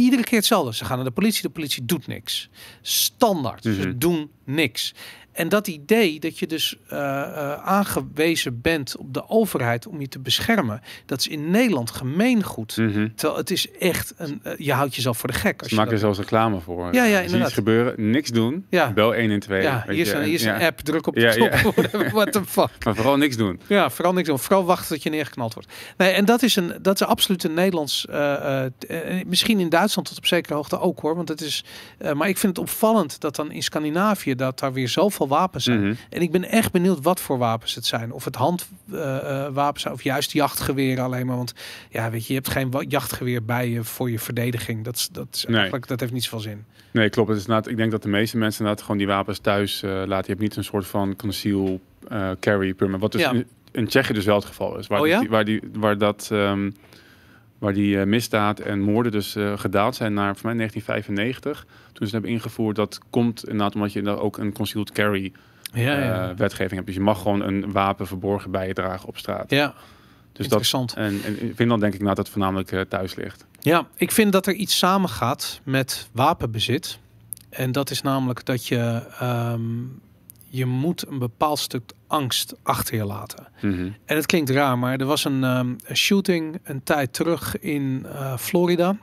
[0.00, 0.74] Iedere keer hetzelfde.
[0.74, 1.42] Ze gaan naar de politie.
[1.42, 2.48] De politie doet niks.
[2.82, 3.62] Standaard.
[3.62, 3.98] Ze Mhm.
[3.98, 4.94] doen niks.
[5.32, 10.08] En dat idee dat je dus eh, eh, aangewezen bent op de overheid om je
[10.08, 12.68] te beschermen, dat is in Nederland gemeengoed.
[13.14, 14.40] Terwijl het is echt een.
[14.42, 15.58] eh, je houdt jezelf voor de gek.
[15.60, 16.94] Als Ze je maken er zelfs reclame voor.
[16.94, 17.52] Ja, ja, inderdaad.
[17.52, 18.66] gebeuren, niks doen.
[18.70, 18.92] Ja.
[18.92, 19.62] Bel 1 en 2.
[19.62, 20.54] ja, hier is, een, en- hier is ja.
[20.60, 21.48] een app, druk op de Ja, ja.
[21.48, 21.74] knop.
[21.74, 22.84] whatever, What the fuck.
[22.84, 23.60] Maar vooral niks doen.
[23.66, 24.38] Ja, vooral niks doen.
[24.38, 25.72] Vooral wachten tot je neergeknald wordt.
[25.96, 28.06] Nee, en dat is een, dat is absoluut een Nederlands.
[29.26, 31.16] misschien in Duitsland tot op zekere hoogte ook hoor.
[31.16, 31.64] Want het is.
[32.14, 35.80] maar ik vind het opvallend dat dan in Scandinavië dat daar weer zoveel wapens zijn.
[35.80, 35.94] Mhm.
[36.10, 38.12] En ik ben echt benieuwd wat voor wapens het zijn.
[38.12, 41.36] Of het handwapens zijn of juist jachtgeweren alleen maar.
[41.36, 41.54] Want
[41.90, 44.84] ja, weet je, je hebt geen jachtgeweer bij je voor je verdediging.
[44.84, 45.54] Dat, is- dat, is Nee.
[45.56, 46.64] eigenlijk, dat heeft niet zoveel zin.
[46.90, 47.28] Nee, klopt.
[47.28, 50.24] Het is ik denk dat de meeste mensen inderdaad gewoon die wapens thuis eh, laten.
[50.24, 53.00] Je hebt niet een soort van conceal eh, carry permit.
[53.00, 53.32] Wat dus Ja.
[53.32, 54.86] in, in Tsjechië dus wel het geval is.
[54.86, 55.20] Waar, Oh dus ja?
[55.20, 56.28] die, waar, die, waar dat...
[56.32, 56.70] ehm,
[57.60, 61.66] waar die eh, misdaad en moorden dus eh, gedaald zijn naar voor mij 1995.
[61.92, 65.32] Toen ze hebben ingevoerd, dat komt inderdaad omdat je dan ook een concealed carry
[65.72, 66.34] Ja, eh, ja.
[66.34, 66.86] wetgeving hebt.
[66.86, 69.50] Dus je mag gewoon een wapen verborgen bij je dragen op straat.
[69.50, 69.74] ja
[70.40, 70.94] dus dat, interessant.
[70.94, 73.46] en, en in Finland denk ik nou dat het voornamelijk eh, thuis ligt.
[73.60, 76.98] Ja, ik vind dat er iets samengaat met wapenbezit.
[77.50, 79.60] En dat is namelijk dat je, ehm,
[80.50, 83.46] je moet een bepaald stuk angst achter je laten.
[83.60, 83.90] Mhm.
[84.04, 88.36] En het klinkt raar, maar er was een, ehm, shooting een tijd terug in eh,
[88.36, 88.96] Florida.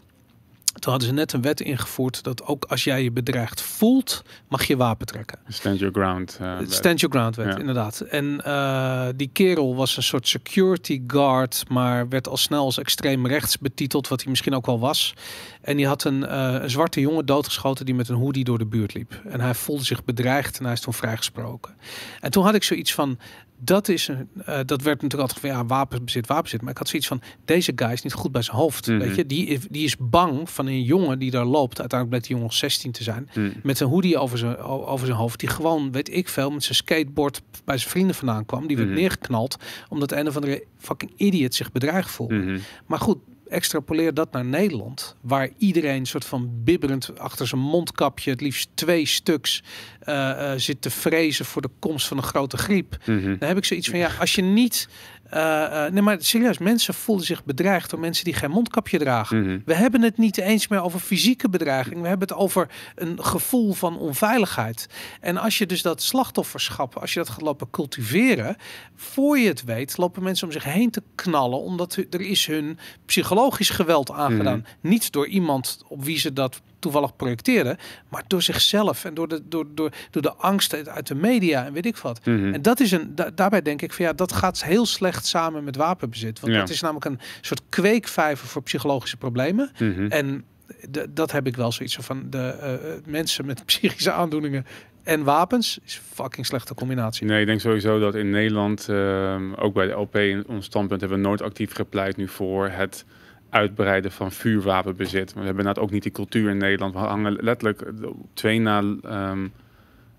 [0.80, 4.64] Toen hadden ze net een wet ingevoerd dat ook als jij je bedreigd voelt, mag
[4.64, 5.40] je wapen trekken.
[5.48, 6.38] Stand your ground.
[6.42, 6.58] eh.
[6.68, 7.58] Stand your ground wet, Ja.
[7.60, 8.00] inderdaad.
[8.00, 13.28] En eh, die kerel was een soort security guard, maar werd al snel als extreem
[13.28, 15.14] rechts betiteld, wat hij misschien ook wel was.
[15.62, 18.66] En die had een, eh, een zwarte jongen doodgeschoten die met een hoodie door de
[18.66, 19.22] buurt liep.
[19.26, 21.74] En hij voelde zich bedreigd en hij is toen vrijgesproken.
[22.20, 23.18] En toen had ik zoiets van,
[23.60, 26.62] dat is een, eh, dat werd natuurlijk altijd van ja, wapenbezit, wapenbezit.
[26.62, 28.88] Maar ik had zoiets van, deze guy is niet goed bij zijn hoofd.
[28.88, 28.98] Mhm.
[28.98, 31.80] Weet je, die, die is bang van een jongen die daar loopt.
[31.80, 33.50] Uiteindelijk bleek die jongen nog 16 te zijn Mhm.
[33.64, 35.40] met een hoodie over zijn, over zijn hoofd.
[35.40, 38.68] Die gewoon, weet ik veel, met zijn skateboard bij zijn vrienden vandaan kwam.
[38.68, 38.98] Die werd Mhm.
[38.98, 39.58] neergeknald
[39.90, 42.36] omdat een of andere fucking idiot zich bedreigd voelde.
[42.36, 42.60] Mhm.
[42.86, 43.18] Maar goed,
[43.50, 45.16] extrapoleer dat naar Nederland.
[45.22, 49.64] Waar iedereen soort van bibberend achter zijn mondkapje, het liefst twee stuks,
[50.00, 52.98] eh, eh, zit te vrezen voor de komst van een grote griep.
[53.06, 53.38] Mhm.
[53.38, 54.88] Dan heb ik zoiets van, ja, als je niet...
[55.30, 59.42] eh, eh, nee, maar serieus, mensen voelen zich bedreigd door mensen die geen mondkapje dragen.
[59.42, 59.60] Mhm.
[59.66, 62.02] We hebben het niet eens meer over fysieke bedreiging.
[62.02, 64.88] We hebben het over een gevoel van onveiligheid.
[65.22, 68.56] En als je dus dat slachtofferschap, als je dat gaat lopen cultiveren,
[68.96, 72.80] voor je het weet, lopen mensen om zich heen te knallen, omdat er is hun
[73.06, 74.66] psychologisch geweld aangedaan.
[74.82, 77.78] Niet door iemand op wie ze dat toevallig projecteerden,
[78.10, 81.74] maar door zichzelf en door de, door, door, door de angst uit- de media en
[81.74, 82.26] weet ik wat.
[82.26, 82.54] Mhm.
[82.54, 85.64] En dat is een, da- daarbij denk ik van ja, dat gaat heel slecht samen
[85.64, 86.40] met wapenbezit.
[86.40, 86.60] Want Ja.
[86.60, 89.72] dat is namelijk een soort kweekvijver voor psychologische problemen.
[89.80, 90.06] Mhm.
[90.08, 90.46] En
[90.90, 94.66] de, dat heb ik wel zoiets van de eh, eh, mensen met psychische aandoeningen
[95.04, 97.26] en wapens is een fucking slechte combinatie.
[97.28, 101.02] Nee, ik denk sowieso dat in Nederland, ehm, ook bij de LP in ons standpunt,
[101.02, 103.06] hebben we nooit actief gepleit nu voor het
[103.50, 105.34] uitbreiden van vuurwapenbezit.
[105.34, 106.94] We hebben inderdaad ook niet die cultuur in Nederland.
[106.94, 109.48] We hangen letterlijk op twee, na, ehm,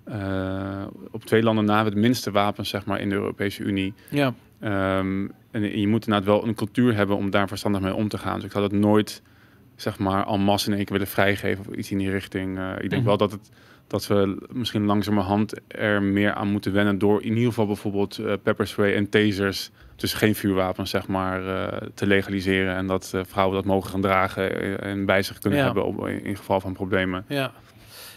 [0.04, 3.94] eh, op twee landen na het minste wapens zeg maar, in de Europese Unie.
[4.10, 8.08] Ja, Ehm, en je moet inderdaad wel een cultuur hebben om daar verstandig mee om
[8.08, 8.34] te gaan.
[8.34, 9.22] Dus ik had het nooit,
[9.76, 12.58] zeg maar, en masse in één keer willen vrijgeven of iets in die richting.
[12.58, 13.04] Eh, ik denk Mhm.
[13.04, 13.50] wel dat, het,
[13.86, 18.32] dat we misschien langzamerhand er meer aan moeten wennen door in ieder geval bijvoorbeeld eh
[18.42, 19.70] pepperspray en tasers,
[20.00, 22.76] dus geen vuurwapens, zeg maar, eh, te legaliseren.
[22.76, 25.64] En dat eh, vrouwen dat mogen gaan dragen eh, en bij zich kunnen Ja.
[25.64, 27.24] hebben op, in geval van problemen.
[27.28, 27.52] ja.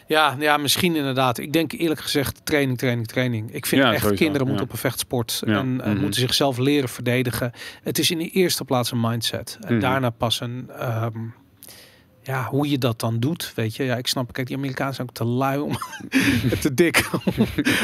[0.08, 1.38] Ja, ja, misschien inderdaad.
[1.38, 3.54] Ik denk eerlijk gezegd training, training, training.
[3.54, 4.54] Ik vind Ja, echt sowieso, kinderen ja.
[4.54, 5.98] moeten op een vechtsport en mhm.
[5.98, 7.52] moeten zichzelf leren verdedigen.
[7.84, 9.58] Het is in de eerste plaats een mindset.
[9.62, 9.82] En Mhm.
[9.82, 10.70] daarna pas een...
[10.80, 11.18] ehm,
[12.24, 13.84] ja, hoe je dat dan doet, weet je.
[13.84, 15.72] Ja, ik snap, kijk, die Amerikanen zijn ook te lui om,
[16.62, 17.10] te dik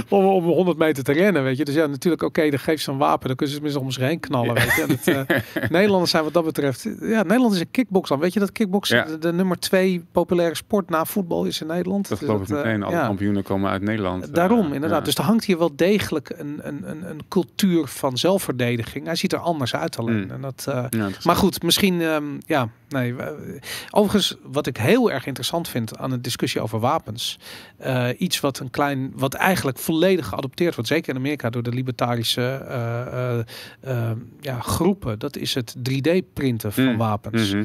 [0.10, 1.66] om, om 100 meter te rennen, weet je.
[1.66, 4.04] Dus ja, natuurlijk, oké, dan geef ze een wapen, dan kunnen ze tenminste om zich
[4.04, 4.82] heen knallen, weet je.
[4.82, 5.08] En het,
[5.54, 8.90] eh, Nederlanders zijn wat dat betreft, ja, Nederland is een kickbox Weet je dat kickbox
[8.90, 9.04] Ja.
[9.04, 12.10] de, de nummer twee populaire sport na voetbal is in Nederland?
[12.10, 12.84] Dat Dus geloof ik eh, meteen.
[12.84, 13.06] Alle ja.
[13.06, 14.28] kampioenen komen uit Nederland.
[14.28, 15.06] eh, Daarom, inderdaad.
[15.06, 19.06] Dus er hangt hier wel degelijk een, een, een, een cultuur van zelfverdediging.
[19.06, 20.24] Hij ziet er anders uit alleen.
[20.24, 20.32] Mm.
[20.32, 20.86] En dat, eh,
[21.24, 23.16] maar goed, misschien, ehm, ja, nee.
[23.92, 27.40] Overigens, wat ik heel erg interessant vind aan een discussie over wapens.
[27.78, 31.72] eh, iets wat een klein, wat eigenlijk volledig geadopteerd wordt, zeker in Amerika door de
[31.72, 33.40] libertarische eh,
[33.82, 34.12] eh,
[34.42, 35.20] ja, groepen.
[35.20, 36.98] Dat is het 3D-printen van Mm.
[36.98, 37.54] wapens.
[37.54, 37.64] Mhm.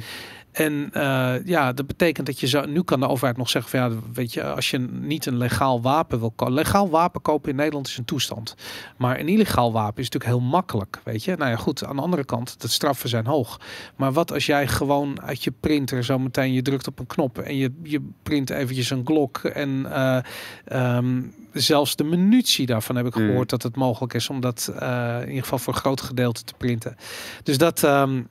[0.53, 2.65] En eh, ja, dat betekent dat je zo.
[2.67, 5.83] Nu kan de overheid nog zeggen van ja, weet je, als je niet een legaal
[5.83, 6.55] wapen wil kopen.
[6.55, 8.55] Legaal wapen kopen in Nederland is een toestand.
[8.97, 11.01] Maar een illegaal wapen is natuurlijk heel makkelijk.
[11.05, 11.85] Weet je, nou ja, goed.
[11.85, 13.61] Aan de andere kant, de straffen zijn hoog.
[13.97, 17.39] Maar wat als jij gewoon uit je printer zo meteen je drukt op een knop
[17.39, 20.19] en je, je print eventjes een Glock en eh,
[20.65, 21.21] ehm,
[21.53, 23.27] zelfs de munitie daarvan heb ik Mm.
[23.27, 26.45] gehoord dat het mogelijk is om dat eh, in ieder geval voor een groot gedeelte
[26.45, 26.97] te printen.
[27.43, 27.83] Dus dat.
[27.85, 28.23] ehm,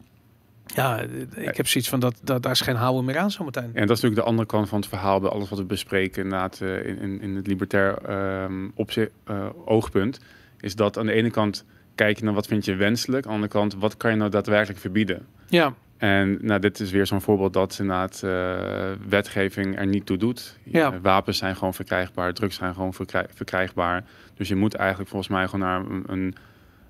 [0.76, 1.00] ja,
[1.36, 3.64] ik heb zoiets van dat, dat daar is geen houden meer aan zometeen.
[3.64, 6.24] En dat is natuurlijk de andere kant van het verhaal bij alles wat we bespreken
[6.24, 10.20] inderdaad, eh, in, in, in het libertair ehm opzi- eh, oogpunt.
[10.60, 11.66] Is dat aan de ene kant
[11.96, 13.24] kijk je naar wat vind je wenselijk.
[13.26, 15.26] Aan de andere kant, wat kan je nou daadwerkelijk verbieden?
[15.48, 20.18] Ja, En nou, dit is weer zo'n voorbeeld dat inderdaad eh, wetgeving er niet toe
[20.18, 20.58] doet.
[20.64, 20.92] Ja.
[20.92, 24.04] Eh, wapens zijn gewoon verkrijgbaar, drugs zijn gewoon verkrij- verkrijgbaar.
[24.36, 26.36] Dus je moet eigenlijk volgens mij gewoon naar een, een,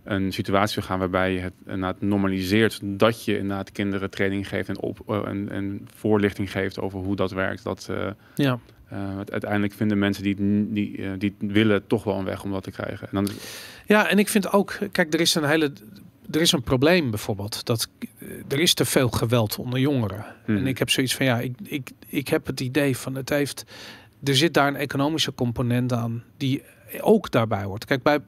[0.04, 4.80] een situatie gaan waarbij je het inderdaad normaliseert dat je inderdaad kinderen training geeft en,
[4.80, 7.64] op, eh, en, en voorlichting geeft over hoe dat werkt.
[7.64, 8.60] Dat eh, ja.
[8.88, 12.52] eh, uiteindelijk vinden mensen die het, die, die het willen toch wel een weg om
[12.52, 13.08] dat te krijgen.
[13.08, 13.28] En dan,
[13.86, 15.72] ja, en ik vind ook, kijk, er is een hele.
[16.32, 17.90] Er is een probleem bijvoorbeeld dat
[18.48, 20.26] er is te veel geweld onder jongeren.
[20.46, 20.58] Mhm.
[20.58, 23.66] En ik heb zoiets van ja, ik, ik, ik heb het idee van het heeft.
[24.24, 26.64] Er zit daar een economische component aan die
[27.00, 27.86] ook daarbij hoort.
[27.86, 28.20] Kijk, bij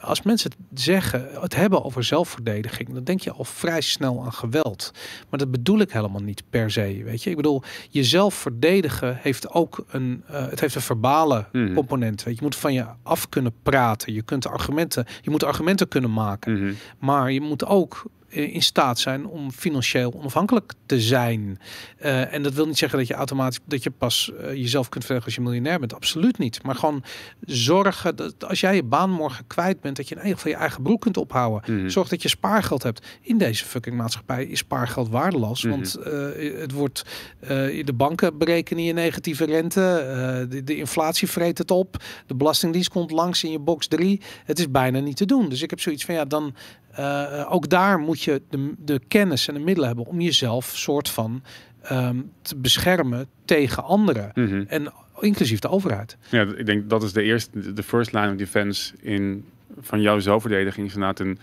[0.00, 4.32] als mensen het zeggen, het hebben over zelfverdediging, dan denk je al vrij snel aan
[4.32, 4.90] geweld.
[5.30, 7.02] Maar dat bedoel ik helemaal niet per se.
[7.04, 11.74] Weet je, ik bedoel, jezelf verdedigen heeft ook een, eh, het heeft een verbale Mhm.
[11.74, 12.22] component.
[12.22, 14.12] Weet je, je moet van je af kunnen praten.
[14.12, 16.52] Je kunt argumenten, je moet argumenten kunnen maken.
[16.52, 16.72] Mhm.
[16.98, 21.58] Maar je moet ook in staat zijn om financieel onafhankelijk te zijn.
[21.98, 25.04] Eh, en dat wil niet zeggen dat je automatisch dat je pas eh, jezelf kunt
[25.04, 25.94] verdedigen als je miljonair bent.
[25.94, 26.62] Absoluut niet.
[26.62, 27.02] Maar gewoon
[27.40, 30.58] zorgen dat als jij je baan morgen kwijt bent, dat je in ieder geval je
[30.58, 31.76] eigen broek kunt ophouden.
[31.76, 31.88] Mhm.
[31.88, 33.06] Zorg dat je spaargeld hebt.
[33.20, 35.62] In deze fucking maatschappij is spaargeld waardeloos.
[35.62, 35.70] Mhm.
[35.70, 37.04] Want eh, het wordt
[37.40, 37.48] eh,
[37.84, 39.80] de banken berekenen je negatieve rente.
[39.80, 42.02] eh, de, de inflatie vreet het op.
[42.26, 44.20] De belastingdienst komt langs in je box 3.
[44.44, 45.48] Het is bijna niet te doen.
[45.48, 46.54] Dus ik heb zoiets van ja, dan
[46.92, 51.08] eh, ook daar moet je de, de kennis en de middelen hebben om jezelf soort
[51.08, 51.42] van
[51.82, 54.30] ehm, te beschermen tegen anderen.
[54.34, 54.64] Mhm.
[54.68, 56.16] En inclusief de overheid.
[56.30, 59.44] Ja, ik denk dat is de eerste, de first line of defense in,
[59.80, 61.38] van jouw zelfverdediging is inderdaad een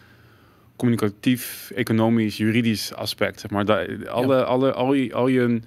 [0.75, 3.39] communicatief, economisch, juridisch aspect.
[3.39, 3.65] Zeg maar
[4.09, 5.59] alle, alle, al je, al je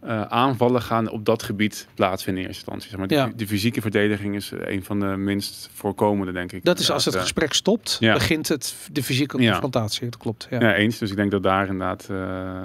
[0.00, 2.90] eh, aanvallen gaan op dat gebied plaatsvinden in eerste instantie.
[2.90, 3.32] Zeg maar, de, Ja.
[3.36, 6.64] de fysieke verdediging is eh, een van de minst voorkomende, denk ik.
[6.64, 8.12] Dat is als het gesprek stopt, Ja.
[8.12, 9.50] begint het de fysieke Ja.
[9.50, 10.04] confrontatie.
[10.04, 10.46] Dat klopt.
[10.50, 10.60] Ja.
[10.60, 10.98] Ja, eens.
[10.98, 12.62] Dus ik denk dat daar inderdaad eh,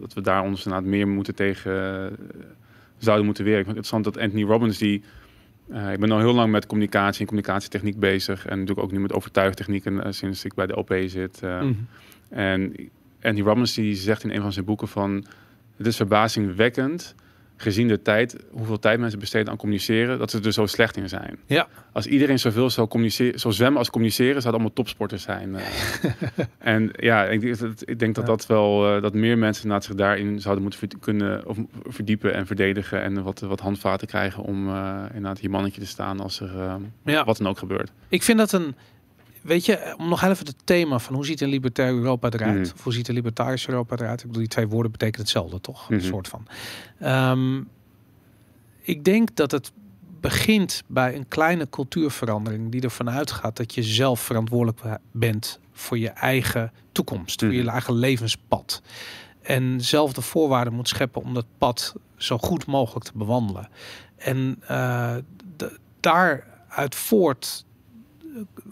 [0.00, 2.16] dat we daar ons inderdaad meer moeten tegen
[2.98, 3.64] zouden moeten werken.
[3.64, 5.02] Want interessant dat Anthony Robbins die
[5.92, 9.12] ik ben al heel lang met communicatie en communicatietechniek bezig en natuurlijk ook nu met
[9.12, 11.40] overtuigtechnieken sinds ik bij de OP zit.
[11.42, 11.72] Mhm.
[12.28, 12.74] En
[13.22, 15.24] Anthony Robbins die zegt in een van zijn boeken van
[15.80, 17.14] het is verbazingwekkend
[17.56, 21.08] gezien de tijd, hoeveel tijd mensen besteden aan communiceren, dat ze er zo slecht in
[21.08, 21.38] zijn.
[21.46, 21.68] Ja.
[21.92, 25.54] Als iedereen zoveel zou, communiceren, zou zwemmen als communiceren, zouden allemaal topsporters zijn.
[25.56, 25.62] eh.
[26.74, 29.86] en ja, ik, denk dat- ik denk dat dat wel, eh, dat meer mensen inderdaad
[29.88, 31.58] zich daarin zouden moeten kunnen of
[31.88, 36.20] verdiepen en verdedigen en wat, wat handvaten krijgen om eh inderdaad hier mannetje te staan
[36.20, 37.24] als er Ja.
[37.24, 37.92] wat dan ook gebeurt.
[38.08, 38.74] Ik vind dat een.
[39.40, 42.60] Weet je, om nog even het thema van hoe ziet een libertair Europa eruit?
[42.66, 42.70] Mhm.
[42.76, 44.20] Of hoe ziet een libertarisch Europa eruit?
[44.20, 45.88] Ik bedoel, die twee woorden betekenen hetzelfde, toch?
[45.90, 46.06] Een Mhm.
[46.06, 46.46] soort van.
[46.98, 47.62] Ehm,
[48.80, 49.72] ik denk dat het
[50.20, 54.80] begint bij een kleine cultuurverandering die ervan uitgaat dat je zelf verantwoordelijk
[55.12, 57.68] bent voor je eigen toekomst, voor je Mhm.
[57.70, 58.82] eigen levenspad.
[59.42, 63.68] En zelf de voorwaarden moet scheppen om dat pad zo goed mogelijk te bewandelen.
[64.16, 65.14] En eh,
[65.56, 67.69] d- daaruit voort, eh,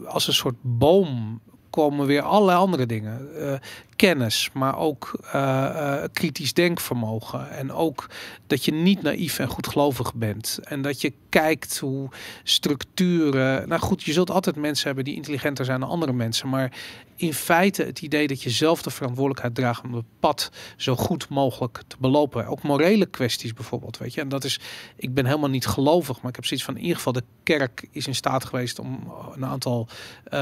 [0.04, 1.40] als een soort boom,
[1.70, 3.34] komen weer allerlei andere dingen.
[3.36, 3.59] Eh,
[3.99, 7.51] kennis, maar ook eh, eh, kritisch denkvermogen.
[7.51, 8.07] En ook
[8.46, 10.59] dat je niet naïef en goedgelovig bent.
[10.64, 12.09] En dat je kijkt hoe
[12.42, 13.68] structuren.
[13.68, 16.49] Nou goed, je zult altijd mensen hebben die intelligenter zijn dan andere mensen.
[16.49, 16.72] Maar
[17.18, 21.28] in feite het idee dat je zelf de verantwoordelijkheid draagt om het pad zo goed
[21.28, 22.46] mogelijk te belopen.
[22.46, 24.20] Ook morele kwesties bijvoorbeeld, weet je.
[24.20, 24.61] En dat is,
[24.96, 27.88] ik ben helemaal niet gelovig, maar ik heb zoiets van in ieder geval de kerk
[27.90, 29.88] is in staat geweest om een aantal,
[30.24, 30.38] eh,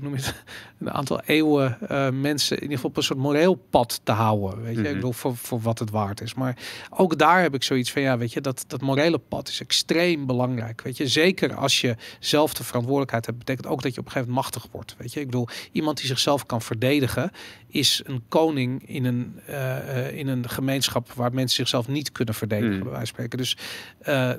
[0.00, 0.34] noem het,
[0.80, 4.62] een aantal eeuwen eh, mensen in ieder geval op een soort moreel pad te houden.
[4.62, 4.88] Weet je, Mhm.
[4.88, 6.34] ik bedoel, voor, voor wat het waard is.
[6.34, 6.56] Maar
[6.90, 10.26] ook daar heb ik zoiets van, ja, weet je, dat, dat morele pad is extreem
[10.26, 10.82] belangrijk.
[10.82, 14.12] Weet je, zeker als je zelf de verantwoordelijkheid hebt, betekent ook dat je op een
[14.12, 14.94] gegeven moment machtig wordt.
[14.98, 17.30] Weet je, ik bedoel, iemand die zichzelf kan verdedigen,
[17.66, 22.34] is een koning in een, eh, eh, in een gemeenschap waar mensen zichzelf niet kunnen
[22.34, 22.82] verdedigen, Mm.
[22.82, 23.38] bij wijze van spreken.
[23.38, 23.56] Dus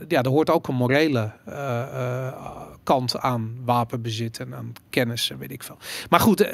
[0.08, 1.32] ja, er hoort ook een morele
[2.84, 5.78] kant aan wapenbezit en aan kennis en weet ik veel.
[6.10, 6.50] Maar goed,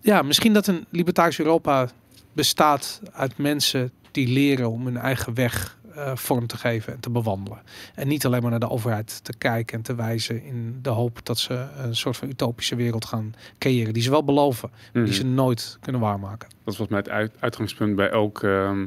[0.00, 1.88] ja, misschien dat een libertarisch Europa
[2.32, 7.10] bestaat uit mensen die leren om hun eigen weg eh, vorm te geven en te
[7.10, 7.58] bewandelen.
[7.94, 11.26] En niet alleen maar naar de overheid te kijken en te wijzen in de hoop
[11.26, 13.92] dat ze een soort van utopische wereld gaan creëren.
[13.92, 15.04] Die ze wel beloven, Mhm.
[15.04, 16.48] die ze nooit kunnen waarmaken.
[16.64, 18.86] Dat was mij het uit- uitgangspunt bij elk ehm,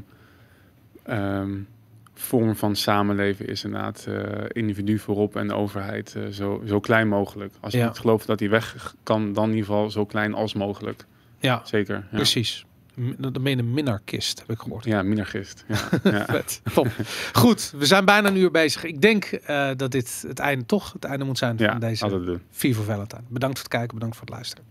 [2.13, 7.07] vorm van samenleven is inderdaad eh, individu voorop en de overheid eh, zo, zo klein
[7.07, 7.53] mogelijk.
[7.59, 7.85] Als je Ja.
[7.87, 11.05] niet gelooft dat die weg kan, dan in ieder geval zo klein als mogelijk.
[11.39, 11.95] Ja, Zeker.
[11.95, 12.65] Ja, precies.
[12.95, 14.85] M- Dan ben je een minarkist, heb ik gehoord.
[14.85, 15.65] ja minarchist.
[15.67, 15.77] Ja,
[16.11, 16.25] ja.
[16.25, 16.61] Vet.
[16.73, 16.87] Top.
[17.33, 18.83] Goed, we zijn bijna een uur bezig.
[18.83, 22.03] Ik denk eh, dat dit het einde toch het einde moet zijn ja van deze
[22.03, 22.41] altijd doen.
[22.51, 23.21] Viva Valentine.
[23.29, 24.65] Bedankt voor het kijken, bedankt voor het luisteren.